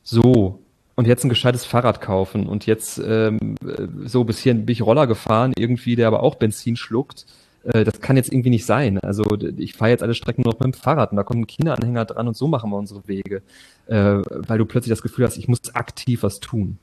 [0.04, 0.60] so,
[1.00, 3.56] und jetzt ein gescheites Fahrrad kaufen und jetzt ähm,
[4.04, 7.26] so bis hier bin ich Roller gefahren, irgendwie, der aber auch Benzin schluckt
[7.64, 9.00] äh, das kann jetzt irgendwie nicht sein.
[9.00, 9.24] Also
[9.58, 12.04] ich fahre jetzt alle Strecken nur noch mit dem Fahrrad und da kommt ein Kinderanhänger
[12.04, 13.42] dran und so machen wir unsere Wege,
[13.88, 16.80] äh, weil du plötzlich das Gefühl hast, ich muss aktiv was tun.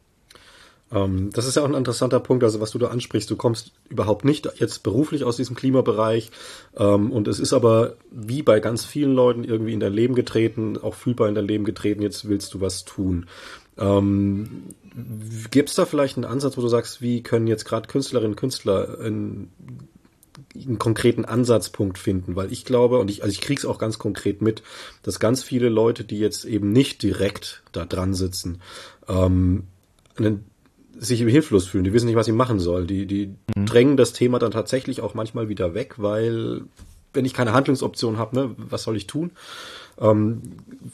[0.92, 3.31] Ähm, das ist ja auch ein interessanter Punkt, also was du da ansprichst.
[3.31, 6.31] Du kommst überhaupt nicht jetzt beruflich aus diesem Klimabereich
[6.76, 10.79] ähm, und es ist aber wie bei ganz vielen Leuten irgendwie in dein Leben getreten,
[10.79, 13.26] auch fühlbar in dein Leben getreten, jetzt willst du was tun.
[13.79, 14.65] Ähm,
[15.51, 18.37] Gibt es da vielleicht einen Ansatz, wo du sagst, wie können jetzt gerade Künstlerinnen und
[18.37, 19.51] Künstler in
[20.55, 24.43] einen konkreten Ansatzpunkt finden, weil ich glaube, und ich, also ich krieg's auch ganz konkret
[24.43, 24.62] mit,
[25.03, 28.61] dass ganz viele Leute, die jetzt eben nicht direkt da dran sitzen,
[29.09, 29.65] ähm,
[30.17, 30.47] einen,
[30.99, 32.87] sich hilflos fühlen, die wissen nicht, was sie machen soll.
[32.87, 33.67] Die, die mhm.
[33.67, 36.62] drängen das Thema dann tatsächlich auch manchmal wieder weg, weil
[37.12, 39.33] wenn ich keine Handlungsoption habe, ne, was soll ich tun?
[39.99, 40.43] Ähm,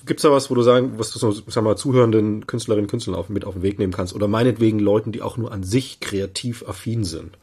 [0.07, 3.17] gibt's da was, wo du sagen, was du so, sag mal, zuhörenden Künstlerinnen und Künstlern
[3.17, 4.15] auf, mit auf den Weg nehmen kannst?
[4.15, 7.37] Oder meinetwegen Leuten, die auch nur an sich kreativ affin sind?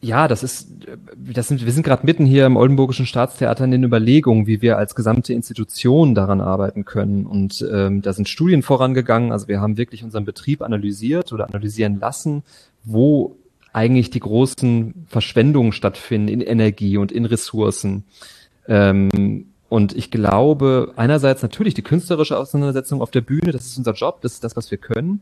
[0.00, 0.68] ja, das ist,
[1.16, 4.78] das sind, wir sind gerade mitten hier im Oldenburgischen Staatstheater in den Überlegungen, wie wir
[4.78, 7.26] als gesamte Institution daran arbeiten können.
[7.26, 9.32] Und ähm, da sind Studien vorangegangen.
[9.32, 12.44] Also wir haben wirklich unseren Betrieb analysiert oder analysieren lassen,
[12.84, 13.36] wo
[13.72, 18.04] eigentlich die großen Verschwendungen stattfinden in Energie und in Ressourcen.
[18.68, 23.92] Ähm, und ich glaube, einerseits natürlich die künstlerische Auseinandersetzung auf der Bühne, das ist unser
[23.92, 25.20] Job, das ist das, was wir können.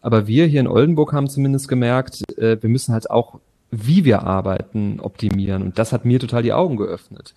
[0.00, 3.40] Aber wir hier in Oldenburg haben zumindest gemerkt, äh, wir müssen halt auch
[3.76, 5.62] wie wir arbeiten, optimieren.
[5.62, 7.34] Und das hat mir total die Augen geöffnet.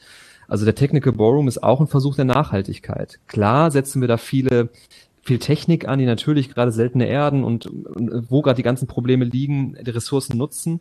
[0.48, 3.20] Also der Technical Ballroom ist auch ein Versuch der Nachhaltigkeit.
[3.28, 4.70] Klar setzen wir da viele
[5.22, 9.26] viel Technik an, die natürlich gerade seltene Erden und, und wo gerade die ganzen Probleme
[9.26, 10.80] liegen, die Ressourcen nutzen.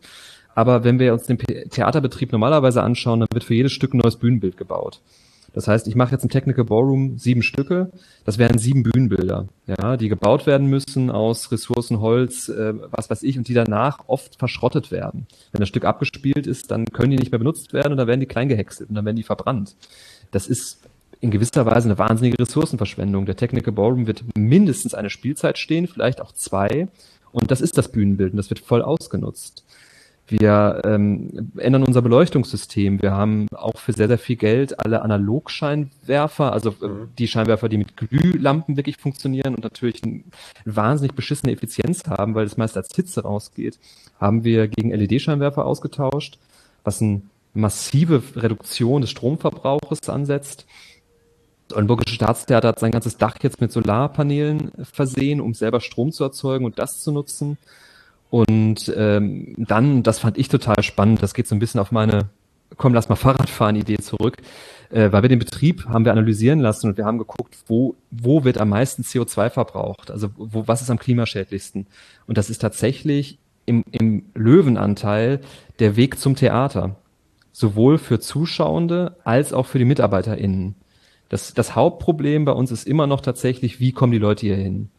[0.57, 4.15] Aber wenn wir uns den Theaterbetrieb normalerweise anschauen, dann wird für jedes Stück ein neues
[4.15, 5.01] Bühnenbild gebaut.
[5.53, 7.91] Das heißt, ich mache jetzt im Technical Ballroom sieben Stücke.
[8.25, 13.21] Das wären sieben Bühnenbilder, ja, die gebaut werden müssen aus Ressourcen, Holz, äh, was weiß
[13.21, 15.27] ich, und die danach oft verschrottet werden.
[15.51, 18.21] Wenn das Stück abgespielt ist, dann können die nicht mehr benutzt werden und dann werden
[18.21, 19.75] die klein gehäckselt und dann werden die verbrannt.
[20.31, 20.79] Das ist
[21.21, 23.27] in gewisser Weise eine wahnsinnige Ressourcenverschwendung.
[23.27, 26.87] Der Technical Ballroom wird mindestens eine Spielzeit stehen, vielleicht auch zwei.
[27.31, 29.63] Und das ist das Bühnenbild und das wird voll ausgenutzt.
[30.29, 33.01] Wir ähm, ändern unser Beleuchtungssystem.
[33.01, 37.09] Wir haben auch für sehr, sehr viel Geld alle Analogscheinwerfer, also äh, mhm.
[37.17, 40.23] die Scheinwerfer, die mit Glühlampen wirklich funktionieren und natürlich eine
[40.65, 43.79] wahnsinnig beschissene Effizienz haben, weil das meist als Hitze rausgeht,
[44.19, 46.39] haben wir gegen LED-Scheinwerfer ausgetauscht,
[46.83, 47.21] was eine
[47.53, 50.65] massive Reduktion des Stromverbrauches ansetzt.
[51.69, 56.25] Das Oldenburgische Staatstheater hat sein ganzes Dach jetzt mit Solarpanelen versehen, um selber Strom zu
[56.25, 57.57] erzeugen und das zu nutzen.
[58.29, 62.29] Und ähm, dann, das fand ich total spannend, das geht so ein bisschen auf meine
[62.75, 64.37] komm, lass mal Fahrradfahren-Idee zurück,
[64.89, 68.43] äh, weil wir den Betrieb haben wir analysieren lassen und wir haben geguckt, wo, wo
[68.43, 71.87] wird am meisten CO2 verbraucht, also wo, was ist am klimaschädlichsten.
[72.25, 75.41] Und das ist tatsächlich im, im Löwenanteil
[75.79, 76.95] der Weg zum Theater,
[77.51, 80.75] sowohl für Zuschauende als auch für die MitarbeiterInnen.
[81.29, 84.89] Das, das Hauptproblem bei uns ist immer noch tatsächlich, wie kommen die Leute hier hin?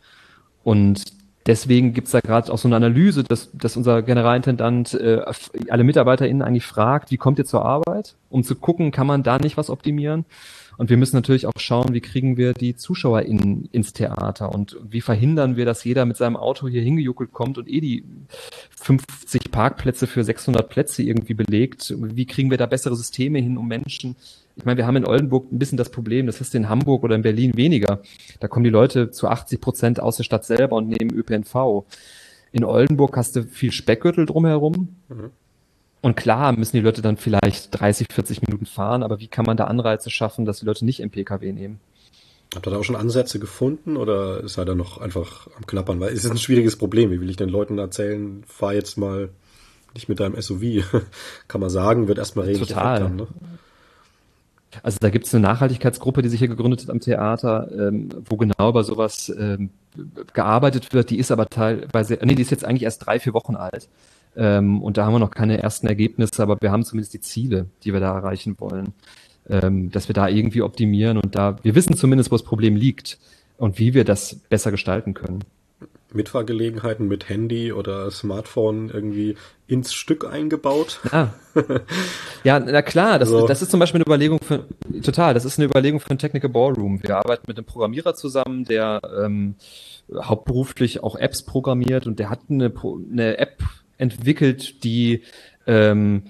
[0.62, 1.05] Und
[1.46, 5.22] deswegen gibt's da gerade auch so eine Analyse, dass, dass unser Generalintendant äh,
[5.68, 9.38] alle MitarbeiterInnen eigentlich fragt, wie kommt ihr zur Arbeit, um zu gucken, kann man da
[9.38, 10.24] nicht was optimieren?
[10.79, 15.01] Und wir müssen natürlich auch schauen, wie kriegen wir die ZuschauerInnen ins Theater und wie
[15.01, 18.05] verhindern wir, dass jeder mit seinem Auto hier hingejuckelt kommt und eh die
[18.77, 21.92] 50 Parkplätze für 600 Plätze irgendwie belegt.
[21.98, 24.14] Wie kriegen wir da bessere Systeme hin, um Menschen
[24.59, 27.14] ich meine, wir haben in Oldenburg ein bisschen das Problem, das ist in Hamburg oder
[27.14, 28.03] in Berlin weniger.
[28.40, 31.85] Da kommen die Leute zu 80 Prozent aus der Stadt selber und nehmen ÖPNV.
[32.51, 34.97] In Oldenburg hast du viel Speckgürtel drumherum.
[35.09, 35.31] Mhm.
[36.01, 39.57] Und klar müssen die Leute dann vielleicht 30, 40 Minuten fahren, aber wie kann man
[39.57, 41.79] da Anreize schaffen, dass die Leute nicht im Pkw nehmen?
[42.55, 46.01] Habt ihr da auch schon Ansätze gefunden oder ist er da noch einfach am Knappern?
[46.01, 47.11] Weil es ist ein schwieriges Problem.
[47.11, 49.29] Wie will ich den Leuten erzählen, fahr jetzt mal
[49.94, 50.85] nicht mit deinem SUV?
[51.49, 53.03] Kann man sagen, wird erstmal richtig Total.
[53.03, 53.27] Haben, ne?
[54.83, 58.37] Also da gibt es eine Nachhaltigkeitsgruppe, die sich hier gegründet hat am Theater, ähm, wo
[58.37, 59.70] genau über sowas ähm,
[60.35, 61.11] gearbeitet wird.
[61.11, 63.88] Die ist aber teilweise, nee, die ist jetzt eigentlich erst drei, vier Wochen alt.
[64.37, 67.66] Ähm, und da haben wir noch keine ersten Ergebnisse, aber wir haben zumindest die Ziele,
[67.83, 68.92] die wir da erreichen wollen.
[69.50, 73.18] Ähm, dass wir da irgendwie optimieren und da, wir wissen zumindest, wo das Problem liegt
[73.57, 75.42] und wie wir das besser gestalten können.
[76.12, 81.01] Mitfahrgelegenheiten mit Handy oder Smartphone irgendwie ins Stück eingebaut.
[81.12, 81.35] Ja,
[82.44, 83.47] ja na klar, das, also.
[83.47, 84.64] das ist zum Beispiel eine Überlegung für,
[85.03, 87.03] total, das ist eine Überlegung für ein Technical Ballroom.
[87.03, 89.57] Wir arbeiten mit einem Programmierer zusammen, der ähm,
[90.14, 92.73] hauptberuflich auch Apps programmiert und der hat eine,
[93.12, 93.62] eine App
[93.99, 95.23] entwickelt, die
[95.66, 96.23] ähm,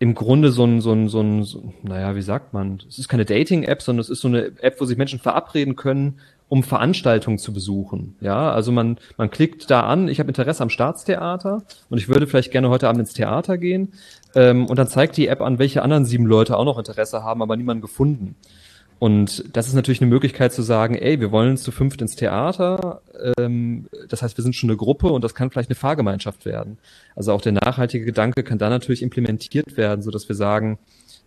[0.00, 3.08] im Grunde so ein, so ein, so ein, so, naja, wie sagt man, es ist
[3.08, 6.18] keine Dating-App, sondern es ist so eine App, wo sich Menschen verabreden können
[6.50, 8.16] um Veranstaltungen zu besuchen.
[8.20, 12.26] Ja, also man, man klickt da an, ich habe Interesse am Staatstheater und ich würde
[12.26, 13.92] vielleicht gerne heute Abend ins Theater gehen.
[14.34, 17.40] Ähm, und dann zeigt die App an, welche anderen sieben Leute auch noch Interesse haben,
[17.40, 18.34] aber niemanden gefunden.
[18.98, 23.00] Und das ist natürlich eine Möglichkeit zu sagen, ey, wir wollen zu fünft ins Theater.
[23.38, 26.78] Ähm, das heißt, wir sind schon eine Gruppe und das kann vielleicht eine Fahrgemeinschaft werden.
[27.14, 30.80] Also auch der nachhaltige Gedanke kann da natürlich implementiert werden, so dass wir sagen,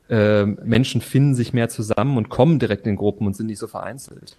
[0.09, 3.67] äh, Menschen finden sich mehr zusammen und kommen direkt in Gruppen und sind nicht so
[3.67, 4.35] vereinzelt.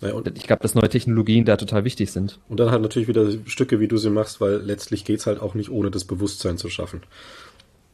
[0.00, 2.38] Ja, und ich glaube, dass neue Technologien da total wichtig sind.
[2.48, 5.54] Und dann halt natürlich wieder Stücke, wie du sie machst, weil letztlich geht's halt auch
[5.54, 7.02] nicht ohne das Bewusstsein zu schaffen.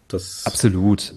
[0.08, 1.14] Das Absolut.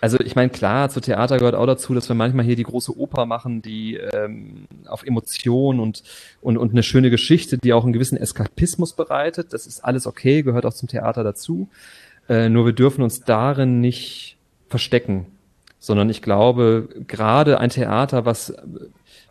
[0.00, 2.96] Also ich meine, klar, zu Theater gehört auch dazu, dass wir manchmal hier die große
[2.96, 6.02] Oper machen, die ähm, auf Emotionen und,
[6.42, 9.52] und, und eine schöne Geschichte, die auch einen gewissen Eskapismus bereitet.
[9.52, 11.68] Das ist alles okay, gehört auch zum Theater dazu.
[12.28, 14.36] Äh, nur wir dürfen uns darin nicht
[14.68, 15.26] verstecken,
[15.78, 18.54] sondern ich glaube, gerade ein Theater, was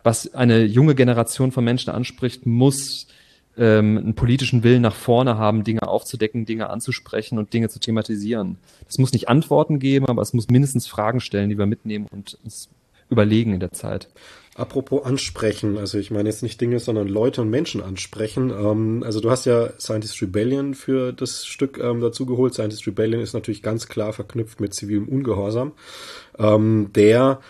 [0.04, 3.08] was eine junge Generation von Menschen anspricht, muss
[3.56, 8.58] ähm, einen politischen Willen nach vorne haben, Dinge aufzudecken, Dinge anzusprechen und Dinge zu thematisieren.
[8.88, 12.38] Es muss nicht Antworten geben, aber es muss mindestens Fragen stellen, die wir mitnehmen und
[12.44, 12.68] uns
[13.10, 14.08] überlegen in der Zeit.
[14.56, 18.50] Apropos ansprechen, also ich meine jetzt nicht Dinge, sondern Leute und Menschen ansprechen.
[18.50, 22.54] Ähm, also du hast ja Scientist Rebellion für das Stück ähm, dazu geholt.
[22.54, 25.72] Scientist Rebellion ist natürlich ganz klar verknüpft mit zivilem Ungehorsam,
[26.38, 27.40] ähm, der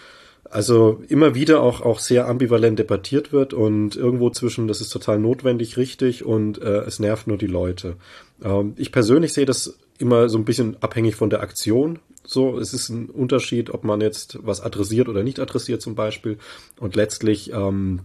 [0.51, 5.19] also immer wieder auch, auch sehr ambivalent debattiert wird und irgendwo zwischen, das ist total
[5.19, 7.97] notwendig, richtig und äh, es nervt nur die Leute.
[8.43, 11.99] Ähm, ich persönlich sehe das immer so ein bisschen abhängig von der Aktion.
[12.27, 16.39] So, es ist ein Unterschied, ob man jetzt was adressiert oder nicht adressiert zum Beispiel.
[16.81, 18.01] Und letztlich ähm,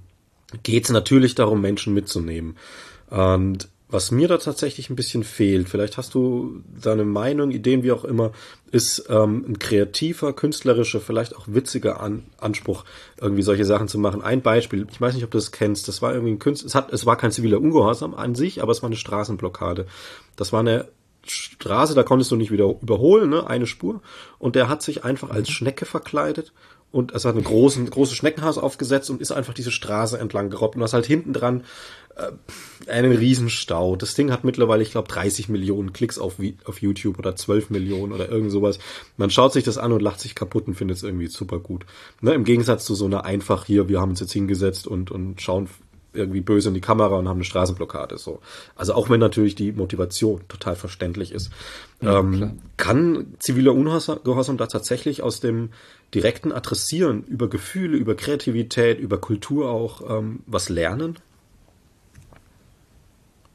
[0.63, 2.57] geht es natürlich darum, Menschen mitzunehmen.
[3.09, 7.91] Und was mir da tatsächlich ein bisschen fehlt, vielleicht hast du deine Meinung, Ideen, wie
[7.91, 8.31] auch immer,
[8.71, 12.85] ist ähm, ein kreativer, künstlerischer, vielleicht auch witziger An Anspruch,
[13.19, 14.21] irgendwie solche Sachen zu machen.
[14.21, 16.75] Ein Beispiel, ich weiß nicht, ob du das kennst, das war irgendwie ein Künstler, es,
[16.75, 19.87] hat, es war kein ziviler Ungehorsam an sich, aber es war eine Straßenblockade.
[20.35, 20.87] Das war eine
[21.25, 24.01] Straße, da konntest du nicht wieder überholen, ne, eine Spur.
[24.37, 26.53] Und der hat sich einfach als Schnecke verkleidet
[26.91, 30.75] und es hat ein großen, großes Schneckenhaus aufgesetzt und ist einfach diese Straße entlang gerobbt
[30.75, 31.63] und hast halt hinten dran
[32.15, 32.31] äh,
[32.89, 33.95] einen Riesenstau.
[33.95, 38.11] Das Ding hat mittlerweile, ich glaube, 30 Millionen Klicks auf, auf YouTube oder 12 Millionen
[38.11, 38.79] oder irgend sowas.
[39.17, 41.85] Man schaut sich das an und lacht sich kaputt und findet es irgendwie super gut.
[42.21, 45.41] Ne, Im Gegensatz zu so einer einfach hier, wir haben uns jetzt hingesetzt und, und
[45.41, 45.69] schauen
[46.13, 48.17] irgendwie böse in die Kamera und haben eine Straßenblockade.
[48.17, 48.39] So.
[48.75, 51.51] Also auch wenn natürlich die Motivation total verständlich ist.
[52.01, 55.69] Ja, ähm, kann ziviler Ungehorsam da tatsächlich aus dem
[56.13, 61.17] direkten Adressieren über Gefühle, über Kreativität, über Kultur auch ähm, was lernen?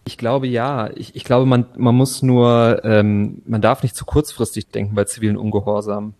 [0.06, 0.90] Ich glaube ja.
[0.94, 5.04] Ich, ich glaube, man, man muss nur, ähm, man darf nicht zu kurzfristig denken bei
[5.04, 6.14] zivilen Ungehorsam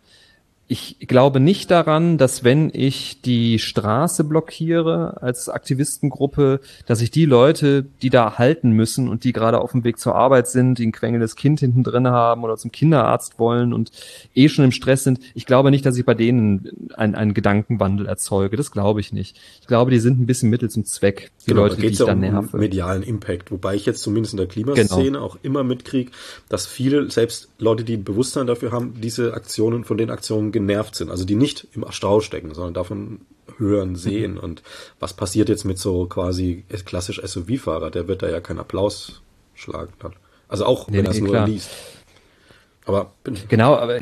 [0.67, 7.27] ich glaube nicht daran, dass wenn ich die Straße blockiere als Aktivistengruppe, dass ich die
[7.27, 10.87] Leute, die da halten müssen und die gerade auf dem Weg zur Arbeit sind, die
[10.87, 13.91] ein quengelndes Kind hinten drin haben oder zum Kinderarzt wollen und
[14.35, 18.07] eh schon im Stress sind, ich glaube nicht, dass ich bei denen einen, einen Gedankenwandel
[18.07, 18.57] erzeuge.
[18.57, 19.37] Das glaube ich nicht.
[19.61, 22.07] Ich glaube, die sind ein bisschen Mittel zum Zweck, die genau, Leute, die ich ja
[22.07, 22.57] um nerve.
[22.57, 25.25] medialen Impact, wobei ich jetzt zumindest in der Klimaszene genau.
[25.25, 26.11] auch immer mitkriege,
[26.49, 30.95] dass viele, selbst Leute, die ein Bewusstsein dafür haben, diese Aktionen von den Aktionen genervt
[30.95, 33.21] sind, also die nicht im Stau stecken, sondern davon
[33.59, 34.33] hören, sehen.
[34.33, 34.39] Mhm.
[34.39, 34.63] Und
[34.99, 37.91] was passiert jetzt mit so quasi klassisch SUV-Fahrer?
[37.91, 39.23] Der wird da ja keinen Applaus
[39.55, 39.93] schlagen.
[40.49, 41.47] Also auch, nee, wenn er es nee, nur klar.
[41.47, 41.71] liest.
[42.87, 43.13] Aber
[43.49, 44.01] genau, aber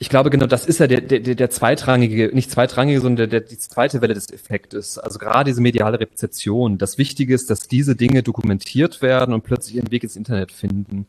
[0.00, 3.48] ich glaube genau, das ist ja der, der, der zweitrangige, nicht zweitrangige, sondern der, der,
[3.48, 4.98] die zweite Welle des Effektes.
[4.98, 6.78] Also gerade diese mediale Rezeption.
[6.78, 11.06] Das Wichtige ist, dass diese Dinge dokumentiert werden und plötzlich ihren Weg ins Internet finden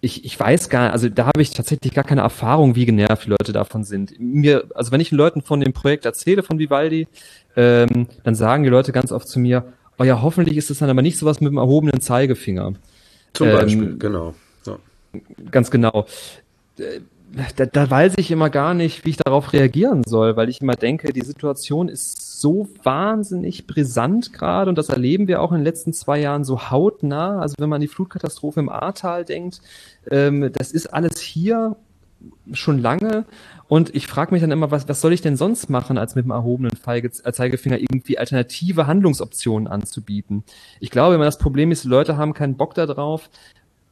[0.00, 3.30] ich, ich weiß gar, also da habe ich tatsächlich gar keine Erfahrung, wie genervt die
[3.30, 4.18] Leute davon sind.
[4.20, 7.08] Mir, also wenn ich den Leuten von dem Projekt erzähle von Vivaldi,
[7.56, 10.90] ähm, dann sagen die Leute ganz oft zu mir, oh ja, hoffentlich ist es dann
[10.90, 12.74] aber nicht sowas mit dem erhobenen Zeigefinger.
[13.32, 14.34] Zum Beispiel, ähm, genau.
[14.64, 14.78] Ja.
[15.50, 16.06] Ganz genau.
[16.78, 17.00] Äh,
[17.56, 20.76] da, da weiß ich immer gar nicht, wie ich darauf reagieren soll, weil ich immer
[20.76, 25.64] denke, die Situation ist so wahnsinnig brisant gerade und das erleben wir auch in den
[25.64, 27.40] letzten zwei Jahren so hautnah.
[27.40, 29.60] Also wenn man an die Flutkatastrophe im Ahrtal denkt,
[30.10, 31.76] ähm, das ist alles hier
[32.52, 33.24] schon lange
[33.68, 36.24] und ich frage mich dann immer, was, was soll ich denn sonst machen, als mit
[36.24, 40.42] dem erhobenen Zeigefinger irgendwie alternative Handlungsoptionen anzubieten?
[40.80, 43.30] Ich glaube, wenn man das Problem ist, Leute haben keinen Bock darauf,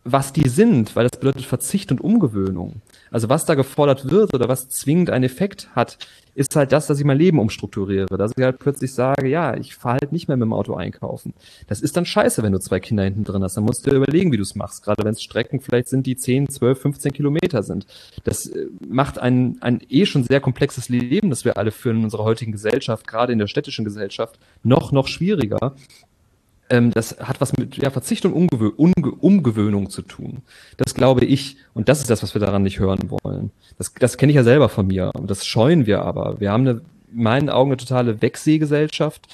[0.02, 2.80] was die sind, weil das bedeutet Verzicht und Umgewöhnung.
[3.10, 5.98] Also was da gefordert wird oder was zwingend einen Effekt hat,
[6.36, 8.18] ist halt das, dass ich mein Leben umstrukturiere.
[8.18, 11.32] Dass ich halt plötzlich sage, ja, ich fahre halt nicht mehr mit dem Auto einkaufen.
[11.66, 13.56] Das ist dann scheiße, wenn du zwei Kinder hinten drin hast.
[13.56, 14.84] Dann musst du dir überlegen, wie du es machst.
[14.84, 17.86] Gerade wenn es Strecken vielleicht sind, die 10, 12, 15 Kilometer sind.
[18.24, 22.04] Das äh, macht ein, ein eh schon sehr komplexes Leben, das wir alle führen in
[22.04, 25.74] unserer heutigen Gesellschaft, gerade in der städtischen Gesellschaft, noch, noch schwieriger
[26.68, 30.42] ähm, das hat was mit ja, Verzicht und Umgewö Umge Umgewöhnung zu tun.
[30.76, 31.56] Das glaube ich.
[31.74, 33.50] Und das ist das, was wir daran nicht hören wollen.
[33.78, 35.12] Das, das kenne ich ja selber von mir.
[35.14, 36.40] Und das scheuen wir aber.
[36.40, 36.80] Wir haben eine,
[37.12, 39.28] in meinen Augen eine totale Wegsehgesellschaft,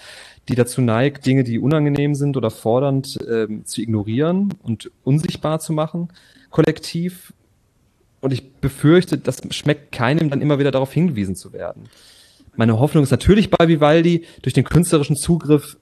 [0.49, 5.73] die dazu neigt, Dinge, die unangenehm sind oder fordernd, ähm, zu ignorieren und unsichtbar zu
[5.73, 6.09] machen,
[6.51, 7.33] kollektiv.
[8.21, 11.85] Und ich befürchte, das schmeckt keinem dann immer wieder darauf hingewiesen zu werden.
[12.55, 15.79] Meine Hoffnung ist natürlich bei Vivaldi, durch den künstlerischen Zugriff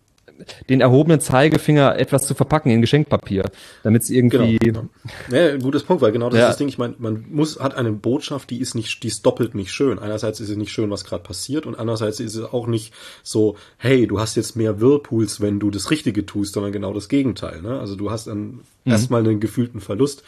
[0.69, 3.45] den erhobenen Zeigefinger etwas zu verpacken in Geschenkpapier,
[3.83, 4.59] damit es irgendwie.
[4.59, 4.89] Genau.
[5.31, 6.45] Ja, gutes Punkt, weil genau das ja.
[6.45, 6.69] ist das Ding.
[6.69, 9.99] Ich meine, man muss hat eine Botschaft, die ist nicht, die ist doppelt nicht schön.
[9.99, 13.57] Einerseits ist es nicht schön, was gerade passiert, und andererseits ist es auch nicht so,
[13.79, 17.63] hey, du hast jetzt mehr Whirlpools, wenn du das Richtige tust, sondern genau das Gegenteil.
[17.63, 17.79] Ne?
[17.79, 18.61] Also du hast dann mhm.
[18.85, 20.23] erstmal einen gefühlten Verlust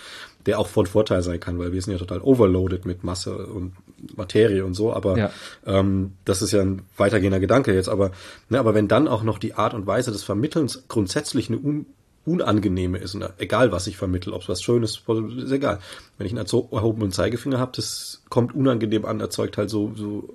[0.47, 3.73] der auch von Vorteil sein kann, weil wir sind ja total overloaded mit Masse und
[4.17, 5.31] Materie und so, aber ja.
[5.67, 8.13] ähm, das ist ja ein weitergehender Gedanke jetzt, aber,
[8.49, 11.87] ne, aber wenn dann auch noch die Art und Weise des Vermittelns grundsätzlich eine un
[12.25, 15.81] unangenehme ist, und egal was ich vermittel, ob es was Schönes ist, ist egal.
[16.19, 20.33] Wenn ich einen erhobenen Zeigefinger habe, das kommt unangenehm an, erzeugt halt so, so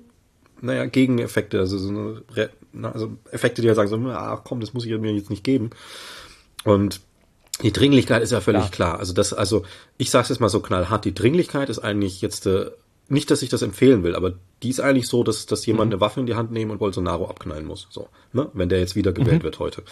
[0.61, 2.49] naja, Gegeneffekte, also so eine,
[2.93, 5.69] also Effekte, die halt sagen so, ach komm, das muss ich mir jetzt nicht geben.
[6.63, 6.99] Und
[7.63, 8.69] die Dringlichkeit ist ja völlig ja.
[8.69, 8.99] klar.
[8.99, 9.63] Also das, also
[9.97, 12.71] ich sage es jetzt mal so knallhart, die Dringlichkeit ist eigentlich jetzt äh,
[13.09, 14.33] nicht, dass ich das empfehlen will, aber
[14.63, 15.93] die ist eigentlich so, dass, dass jemand mhm.
[15.93, 17.87] eine Waffe in die Hand nehmen und Bolsonaro abknallen muss.
[17.89, 18.49] So, ne?
[18.53, 19.45] Wenn der jetzt wieder gewählt mhm.
[19.45, 19.83] wird heute.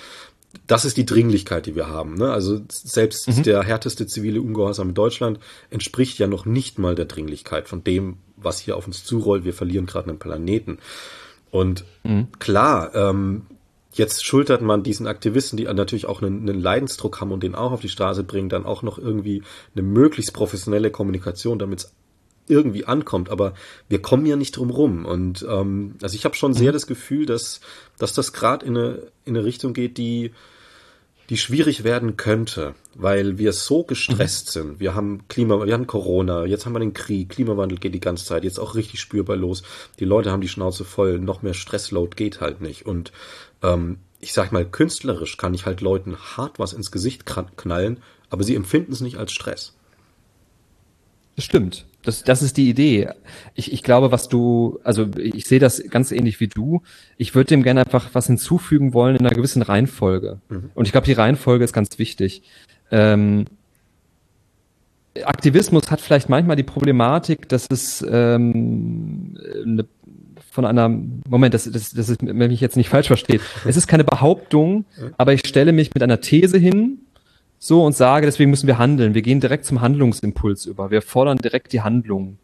[0.68, 2.16] Das ist die Dringlichkeit, die wir haben.
[2.16, 2.32] Ne?
[2.32, 3.44] Also selbst mhm.
[3.44, 5.40] der härteste zivile Ungehorsam in Deutschland
[5.70, 9.44] entspricht ja noch nicht mal der Dringlichkeit von dem, was hier auf uns zurollt.
[9.44, 10.80] Wir verlieren gerade einen Planeten.
[11.52, 12.28] Und mhm.
[12.40, 13.48] klar, ähm,
[13.96, 17.72] Jetzt schultert man diesen Aktivisten, die natürlich auch einen, einen Leidensdruck haben und den auch
[17.72, 19.42] auf die Straße bringen, dann auch noch irgendwie
[19.74, 21.94] eine möglichst professionelle Kommunikation, damit es
[22.48, 23.30] irgendwie ankommt.
[23.30, 23.54] Aber
[23.90, 25.06] wir kommen ja nicht drum rum.
[25.06, 26.74] Und ähm, also ich habe schon sehr mhm.
[26.74, 27.62] das Gefühl, dass,
[27.98, 30.32] dass das gerade in eine, in eine Richtung geht, die
[31.30, 34.52] die schwierig werden könnte, weil wir so gestresst mhm.
[34.52, 34.80] sind.
[34.80, 38.26] Wir haben Klima, wir haben Corona, jetzt haben wir den Krieg, Klimawandel geht die ganze
[38.26, 39.64] Zeit, jetzt auch richtig spürbar los.
[40.00, 42.86] Die Leute haben die Schnauze voll, noch mehr Stressload geht halt nicht.
[42.86, 43.12] Und
[43.64, 48.44] ähm, ich sag mal, künstlerisch kann ich halt Leuten hart was ins Gesicht knallen, aber
[48.44, 49.74] sie empfinden es nicht als Stress.
[51.36, 51.86] Das stimmt.
[52.06, 53.10] Das, das ist die Idee.
[53.56, 56.82] Ich, ich glaube, was du, also ich sehe das ganz ähnlich wie du.
[57.18, 60.40] Ich würde dem gerne einfach was hinzufügen wollen in einer gewissen Reihenfolge.
[60.50, 60.72] Mhm.
[60.76, 62.44] Und ich glaube, die Reihenfolge ist ganz wichtig.
[62.92, 63.46] Ähm,
[65.24, 69.86] Aktivismus hat vielleicht manchmal die Problematik, dass es ähm, eine,
[70.52, 73.42] von einer Moment, das, das, das ist, wenn mich jetzt nicht falsch versteht.
[73.66, 74.86] Es ist keine Behauptung,
[75.18, 77.00] aber ich stelle mich mit einer These hin,
[77.58, 79.14] so und sage, deswegen müssen wir handeln.
[79.14, 80.92] Wir gehen direkt zum Handlungsimpuls über.
[80.92, 82.38] Wir fordern direkt die Handlung.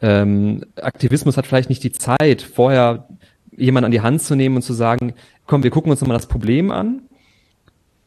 [0.00, 3.08] Ähm, Aktivismus hat vielleicht nicht die Zeit, vorher
[3.56, 5.14] jemanden an die Hand zu nehmen und zu sagen,
[5.46, 7.02] komm, wir gucken uns nochmal das Problem an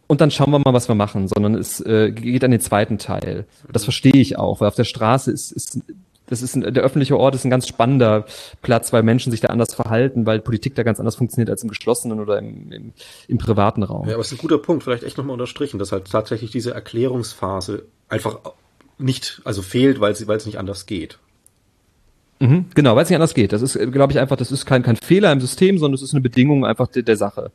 [0.07, 2.97] und dann schauen wir mal, was wir machen, sondern es äh, geht an den zweiten
[2.97, 3.45] Teil.
[3.71, 5.79] Das verstehe ich auch, weil auf der Straße ist, ist
[6.31, 8.25] das ist ein, der öffentliche Ort ist ein ganz spannender
[8.61, 11.67] Platz, weil Menschen sich da anders verhalten, weil Politik da ganz anders funktioniert als im
[11.67, 12.93] geschlossenen oder im, im,
[13.27, 14.07] im privaten Raum.
[14.07, 16.73] Ja, aber es ist ein guter Punkt, vielleicht echt nochmal unterstrichen, dass halt tatsächlich diese
[16.73, 18.39] Erklärungsphase einfach
[18.97, 21.19] nicht, also fehlt, weil sie, weil es nicht anders geht.
[22.39, 23.51] Mhm, genau, weil es nicht anders geht.
[23.51, 26.13] Das ist, glaube ich, einfach, das ist kein, kein Fehler im System, sondern es ist
[26.13, 27.51] eine Bedingung einfach der, der Sache.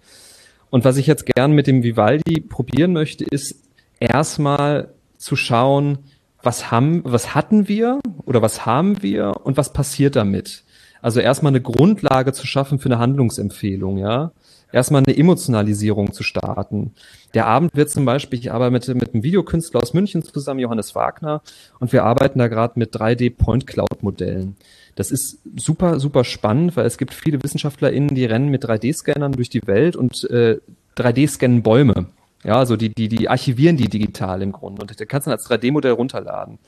[0.68, 3.54] Und was ich jetzt gern mit dem Vivaldi probieren möchte, ist
[4.00, 5.98] erstmal zu schauen,
[6.46, 10.64] was haben, was hatten wir oder was haben wir und was passiert damit?
[11.02, 14.32] Also erstmal eine Grundlage zu schaffen für eine Handlungsempfehlung, ja.
[14.72, 16.94] erstmal eine Emotionalisierung zu starten.
[17.34, 20.94] Der Abend wird zum Beispiel, ich arbeite mit, mit einem Videokünstler aus München zusammen, Johannes
[20.94, 21.42] Wagner,
[21.80, 24.56] und wir arbeiten da gerade mit 3D-Point-Cloud-Modellen.
[24.94, 29.50] Das ist super, super spannend, weil es gibt viele WissenschaftlerInnen, die rennen mit 3D-Scannern durch
[29.50, 30.58] die Welt und äh,
[30.96, 32.06] 3D-scannen Bäume.
[32.46, 35.38] Ja, also die, die, die archivieren die digital im Grunde und da kannst du dann
[35.38, 36.60] als 3D-Modell runterladen.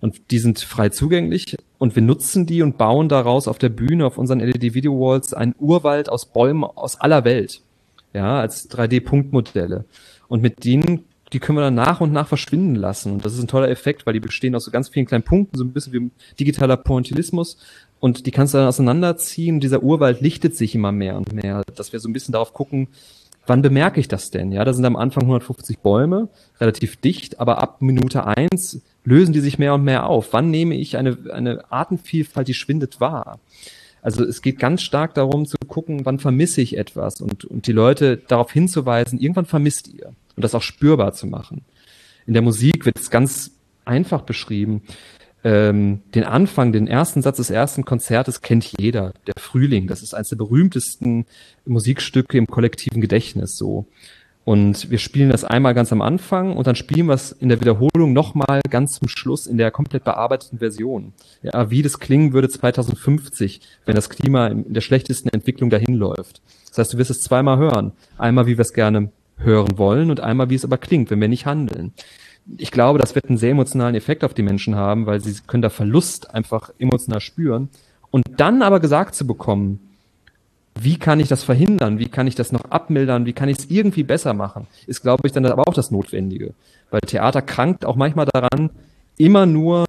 [0.00, 4.04] Und die sind frei zugänglich und wir nutzen die und bauen daraus auf der Bühne,
[4.04, 7.62] auf unseren LED-Video-Walls einen Urwald aus Bäumen aus aller Welt.
[8.12, 9.86] Ja, als 3D-Punktmodelle.
[10.28, 13.12] Und mit denen, die können wir dann nach und nach verschwinden lassen.
[13.12, 15.56] Und das ist ein toller Effekt, weil die bestehen aus so ganz vielen kleinen Punkten,
[15.56, 17.56] so ein bisschen wie digitaler Pointillismus.
[18.00, 19.60] Und die kannst du dann auseinanderziehen.
[19.60, 22.88] Dieser Urwald lichtet sich immer mehr und mehr, dass wir so ein bisschen darauf gucken,
[23.46, 24.52] wann bemerke ich das denn?
[24.52, 26.28] Ja, da sind am Anfang 150 Bäume,
[26.60, 30.32] relativ dicht, aber ab Minute eins lösen die sich mehr und mehr auf.
[30.32, 33.40] Wann nehme ich eine, eine Artenvielfalt, die schwindet, wahr?
[34.00, 37.72] Also es geht ganz stark darum zu gucken, wann vermisse ich etwas und, und die
[37.72, 41.64] Leute darauf hinzuweisen, irgendwann vermisst ihr und das auch spürbar zu machen.
[42.26, 43.52] In der Musik wird es ganz
[43.84, 44.82] einfach beschrieben
[45.44, 49.12] ähm, den Anfang, den ersten Satz des ersten Konzertes kennt jeder.
[49.26, 51.26] Der Frühling, das ist eines der berühmtesten
[51.64, 53.86] Musikstücke im kollektiven Gedächtnis so.
[54.44, 57.60] Und wir spielen das einmal ganz am Anfang und dann spielen wir es in der
[57.60, 61.12] Wiederholung nochmal ganz zum Schluss in der komplett bearbeiteten Version.
[61.42, 66.42] Ja, wie das klingen würde 2050, wenn das Klima in der schlechtesten Entwicklung dahin läuft.
[66.68, 67.92] Das heißt, du wirst es zweimal hören.
[68.18, 71.28] Einmal, wie wir es gerne hören wollen und einmal, wie es aber klingt, wenn wir
[71.28, 71.92] nicht handeln
[72.56, 75.62] ich glaube, das wird einen sehr emotionalen Effekt auf die Menschen haben, weil sie können
[75.62, 77.68] da Verlust einfach emotional spüren.
[78.10, 79.80] Und dann aber gesagt zu bekommen,
[80.78, 81.98] wie kann ich das verhindern?
[81.98, 83.26] Wie kann ich das noch abmildern?
[83.26, 84.66] Wie kann ich es irgendwie besser machen?
[84.86, 86.54] Ist, glaube ich, dann aber auch das Notwendige.
[86.90, 88.70] Weil Theater krankt auch manchmal daran,
[89.18, 89.84] immer nur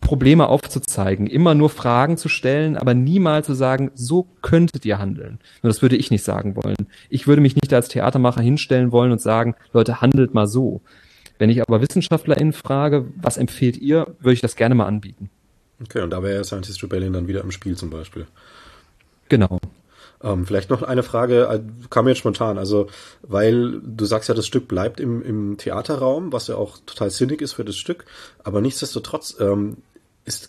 [0.00, 5.38] Probleme aufzuzeigen, immer nur Fragen zu stellen, aber niemals zu sagen, so könntet ihr handeln.
[5.62, 6.86] Nur das würde ich nicht sagen wollen.
[7.10, 10.80] Ich würde mich nicht als Theatermacher hinstellen wollen und sagen, Leute, handelt mal so.
[11.38, 15.30] Wenn ich aber WissenschaftlerInnen frage, was empfehlt ihr, würde ich das gerne mal anbieten.
[15.82, 18.26] Okay, und da wäre Scientist Rebellion dann wieder im Spiel zum Beispiel.
[19.28, 19.60] Genau.
[20.22, 21.60] Ähm, vielleicht noch eine Frage, äh,
[21.90, 22.88] kam mir jetzt spontan, also
[23.22, 27.40] weil du sagst ja, das Stück bleibt im, im Theaterraum, was ja auch total sinnig
[27.40, 28.04] ist für das Stück,
[28.42, 29.76] aber nichtsdestotrotz ähm,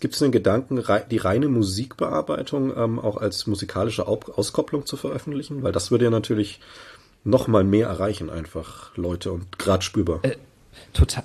[0.00, 5.62] Gibt es einen Gedanken, die reine Musikbearbeitung ähm, auch als musikalische Auskopplung zu veröffentlichen?
[5.62, 6.60] Weil das würde ja natürlich
[7.24, 10.20] noch mal mehr erreichen, einfach Leute und gerade spürbar.
[10.22, 10.36] Äh,
[10.92, 11.24] Total.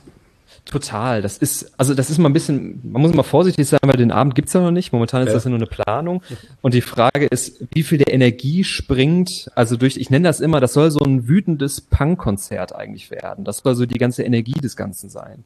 [0.65, 1.21] Total.
[1.21, 4.11] Das ist, also das ist mal ein bisschen, man muss mal vorsichtig sein, weil den
[4.11, 4.91] Abend gibt's ja noch nicht.
[4.91, 5.33] Momentan ist ja.
[5.35, 6.23] das ja nur eine Planung.
[6.61, 10.59] Und die Frage ist, wie viel der Energie springt, also durch, ich nenne das immer,
[10.59, 13.45] das soll so ein wütendes Punk-Konzert eigentlich werden.
[13.45, 15.43] Das soll so die ganze Energie des Ganzen sein.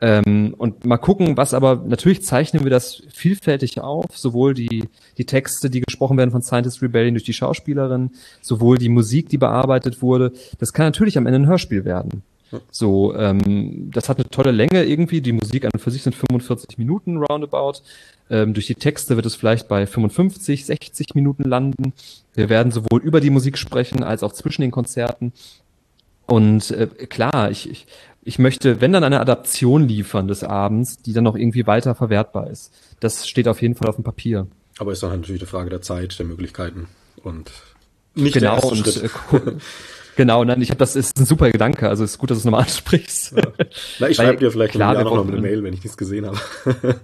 [0.00, 5.24] Ähm, und mal gucken, was aber, natürlich zeichnen wir das vielfältig auf, sowohl die, die
[5.24, 8.10] Texte, die gesprochen werden von Scientist Rebellion durch die Schauspielerin,
[8.40, 10.32] sowohl die Musik, die bearbeitet wurde.
[10.58, 12.22] Das kann natürlich am Ende ein Hörspiel werden.
[12.70, 15.20] So, ähm, das hat eine tolle Länge irgendwie.
[15.20, 17.80] Die Musik an und für sich sind 45 Minuten roundabout.
[18.30, 21.92] Ähm, durch die Texte wird es vielleicht bei 55, 60 Minuten landen.
[22.34, 25.32] Wir werden sowohl über die Musik sprechen als auch zwischen den Konzerten.
[26.26, 27.86] Und äh, klar, ich, ich,
[28.22, 32.50] ich möchte, wenn dann eine Adaption liefern des Abends, die dann noch irgendwie weiter verwertbar
[32.50, 32.72] ist.
[33.00, 34.46] Das steht auf jeden Fall auf dem Papier.
[34.78, 36.88] Aber ist dann natürlich eine Frage der Zeit, der Möglichkeiten
[37.22, 37.50] und
[38.14, 39.04] nicht genau, der erste und, Schritt.
[39.04, 39.52] Äh,
[40.18, 41.88] Genau, nein, ich habe das ist ein super Gedanke.
[41.88, 43.36] Also ist gut, dass du es nochmal ansprichst.
[43.36, 43.42] Ja.
[44.00, 46.36] Na, ich schreibe dir vielleicht klar, noch mal eine Mail, wenn ich nichts gesehen habe.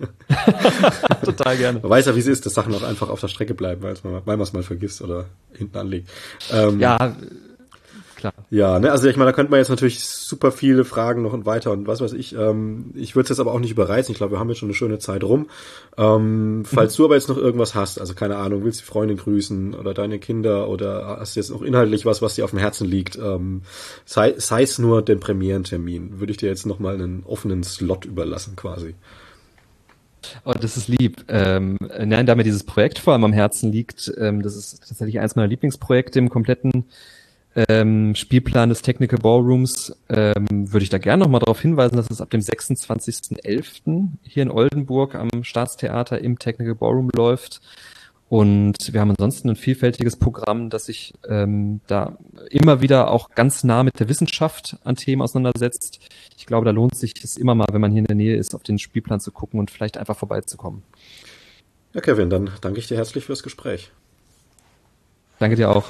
[1.25, 1.79] Total gerne.
[1.79, 4.21] Man weiß ja, wie es ist, dass Sachen auch einfach auf der Strecke bleiben, weil
[4.25, 6.11] man es mal vergisst oder hinten anlegt.
[6.53, 7.15] Ähm, ja,
[8.31, 8.47] klar.
[8.51, 11.47] Ja, ne, also ich meine, da könnte man jetzt natürlich super viele Fragen noch und
[11.47, 12.35] weiter und was weiß ich.
[12.35, 14.13] Ähm, ich würde es jetzt aber auch nicht überreizen.
[14.13, 15.49] Ich glaube, wir haben jetzt schon eine schöne Zeit rum.
[15.97, 16.97] Ähm, falls mhm.
[16.97, 20.19] du aber jetzt noch irgendwas hast, also keine Ahnung, willst die Freundin grüßen oder deine
[20.19, 23.63] Kinder oder hast jetzt noch inhaltlich was, was dir auf dem Herzen liegt, ähm,
[24.05, 28.57] sei, sei es nur den Premierentermin, würde ich dir jetzt nochmal einen offenen Slot überlassen
[28.57, 28.95] quasi.
[30.47, 31.23] Oh, das ist lieb.
[31.29, 35.21] Ähm, nein, da mir dieses Projekt vor allem am Herzen liegt, ähm, das ist tatsächlich
[35.21, 36.87] eins meiner Lieblingsprojekte im kompletten
[37.57, 42.21] ähm, Spielplan des Technical Ballrooms ähm, würde ich da gerne nochmal darauf hinweisen, dass es
[42.21, 44.09] ab dem 26.11.
[44.23, 47.61] hier in Oldenburg am Staatstheater im Technical Ballroom läuft.
[48.29, 52.19] Und wir haben ansonsten ein vielfältiges Programm, das sich ähm, da
[52.51, 56.01] immer wieder auch ganz nah mit der Wissenschaft an Themen auseinandersetzt.
[56.37, 58.57] Ich glaube, da lohnt sich es immer mal, wenn man hier in der Nähe ist,
[58.57, 60.83] auf den Spielplan zu gucken und vielleicht einfach vorbeizukommen.
[61.93, 63.93] Ja, Kevin, dann danke ich dir herzlich fürs Gespräch.
[65.39, 65.85] Danke dir auch.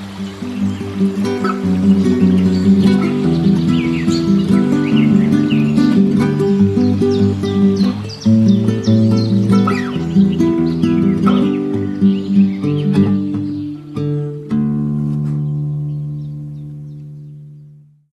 [0.00, 0.29] Mm-hmm.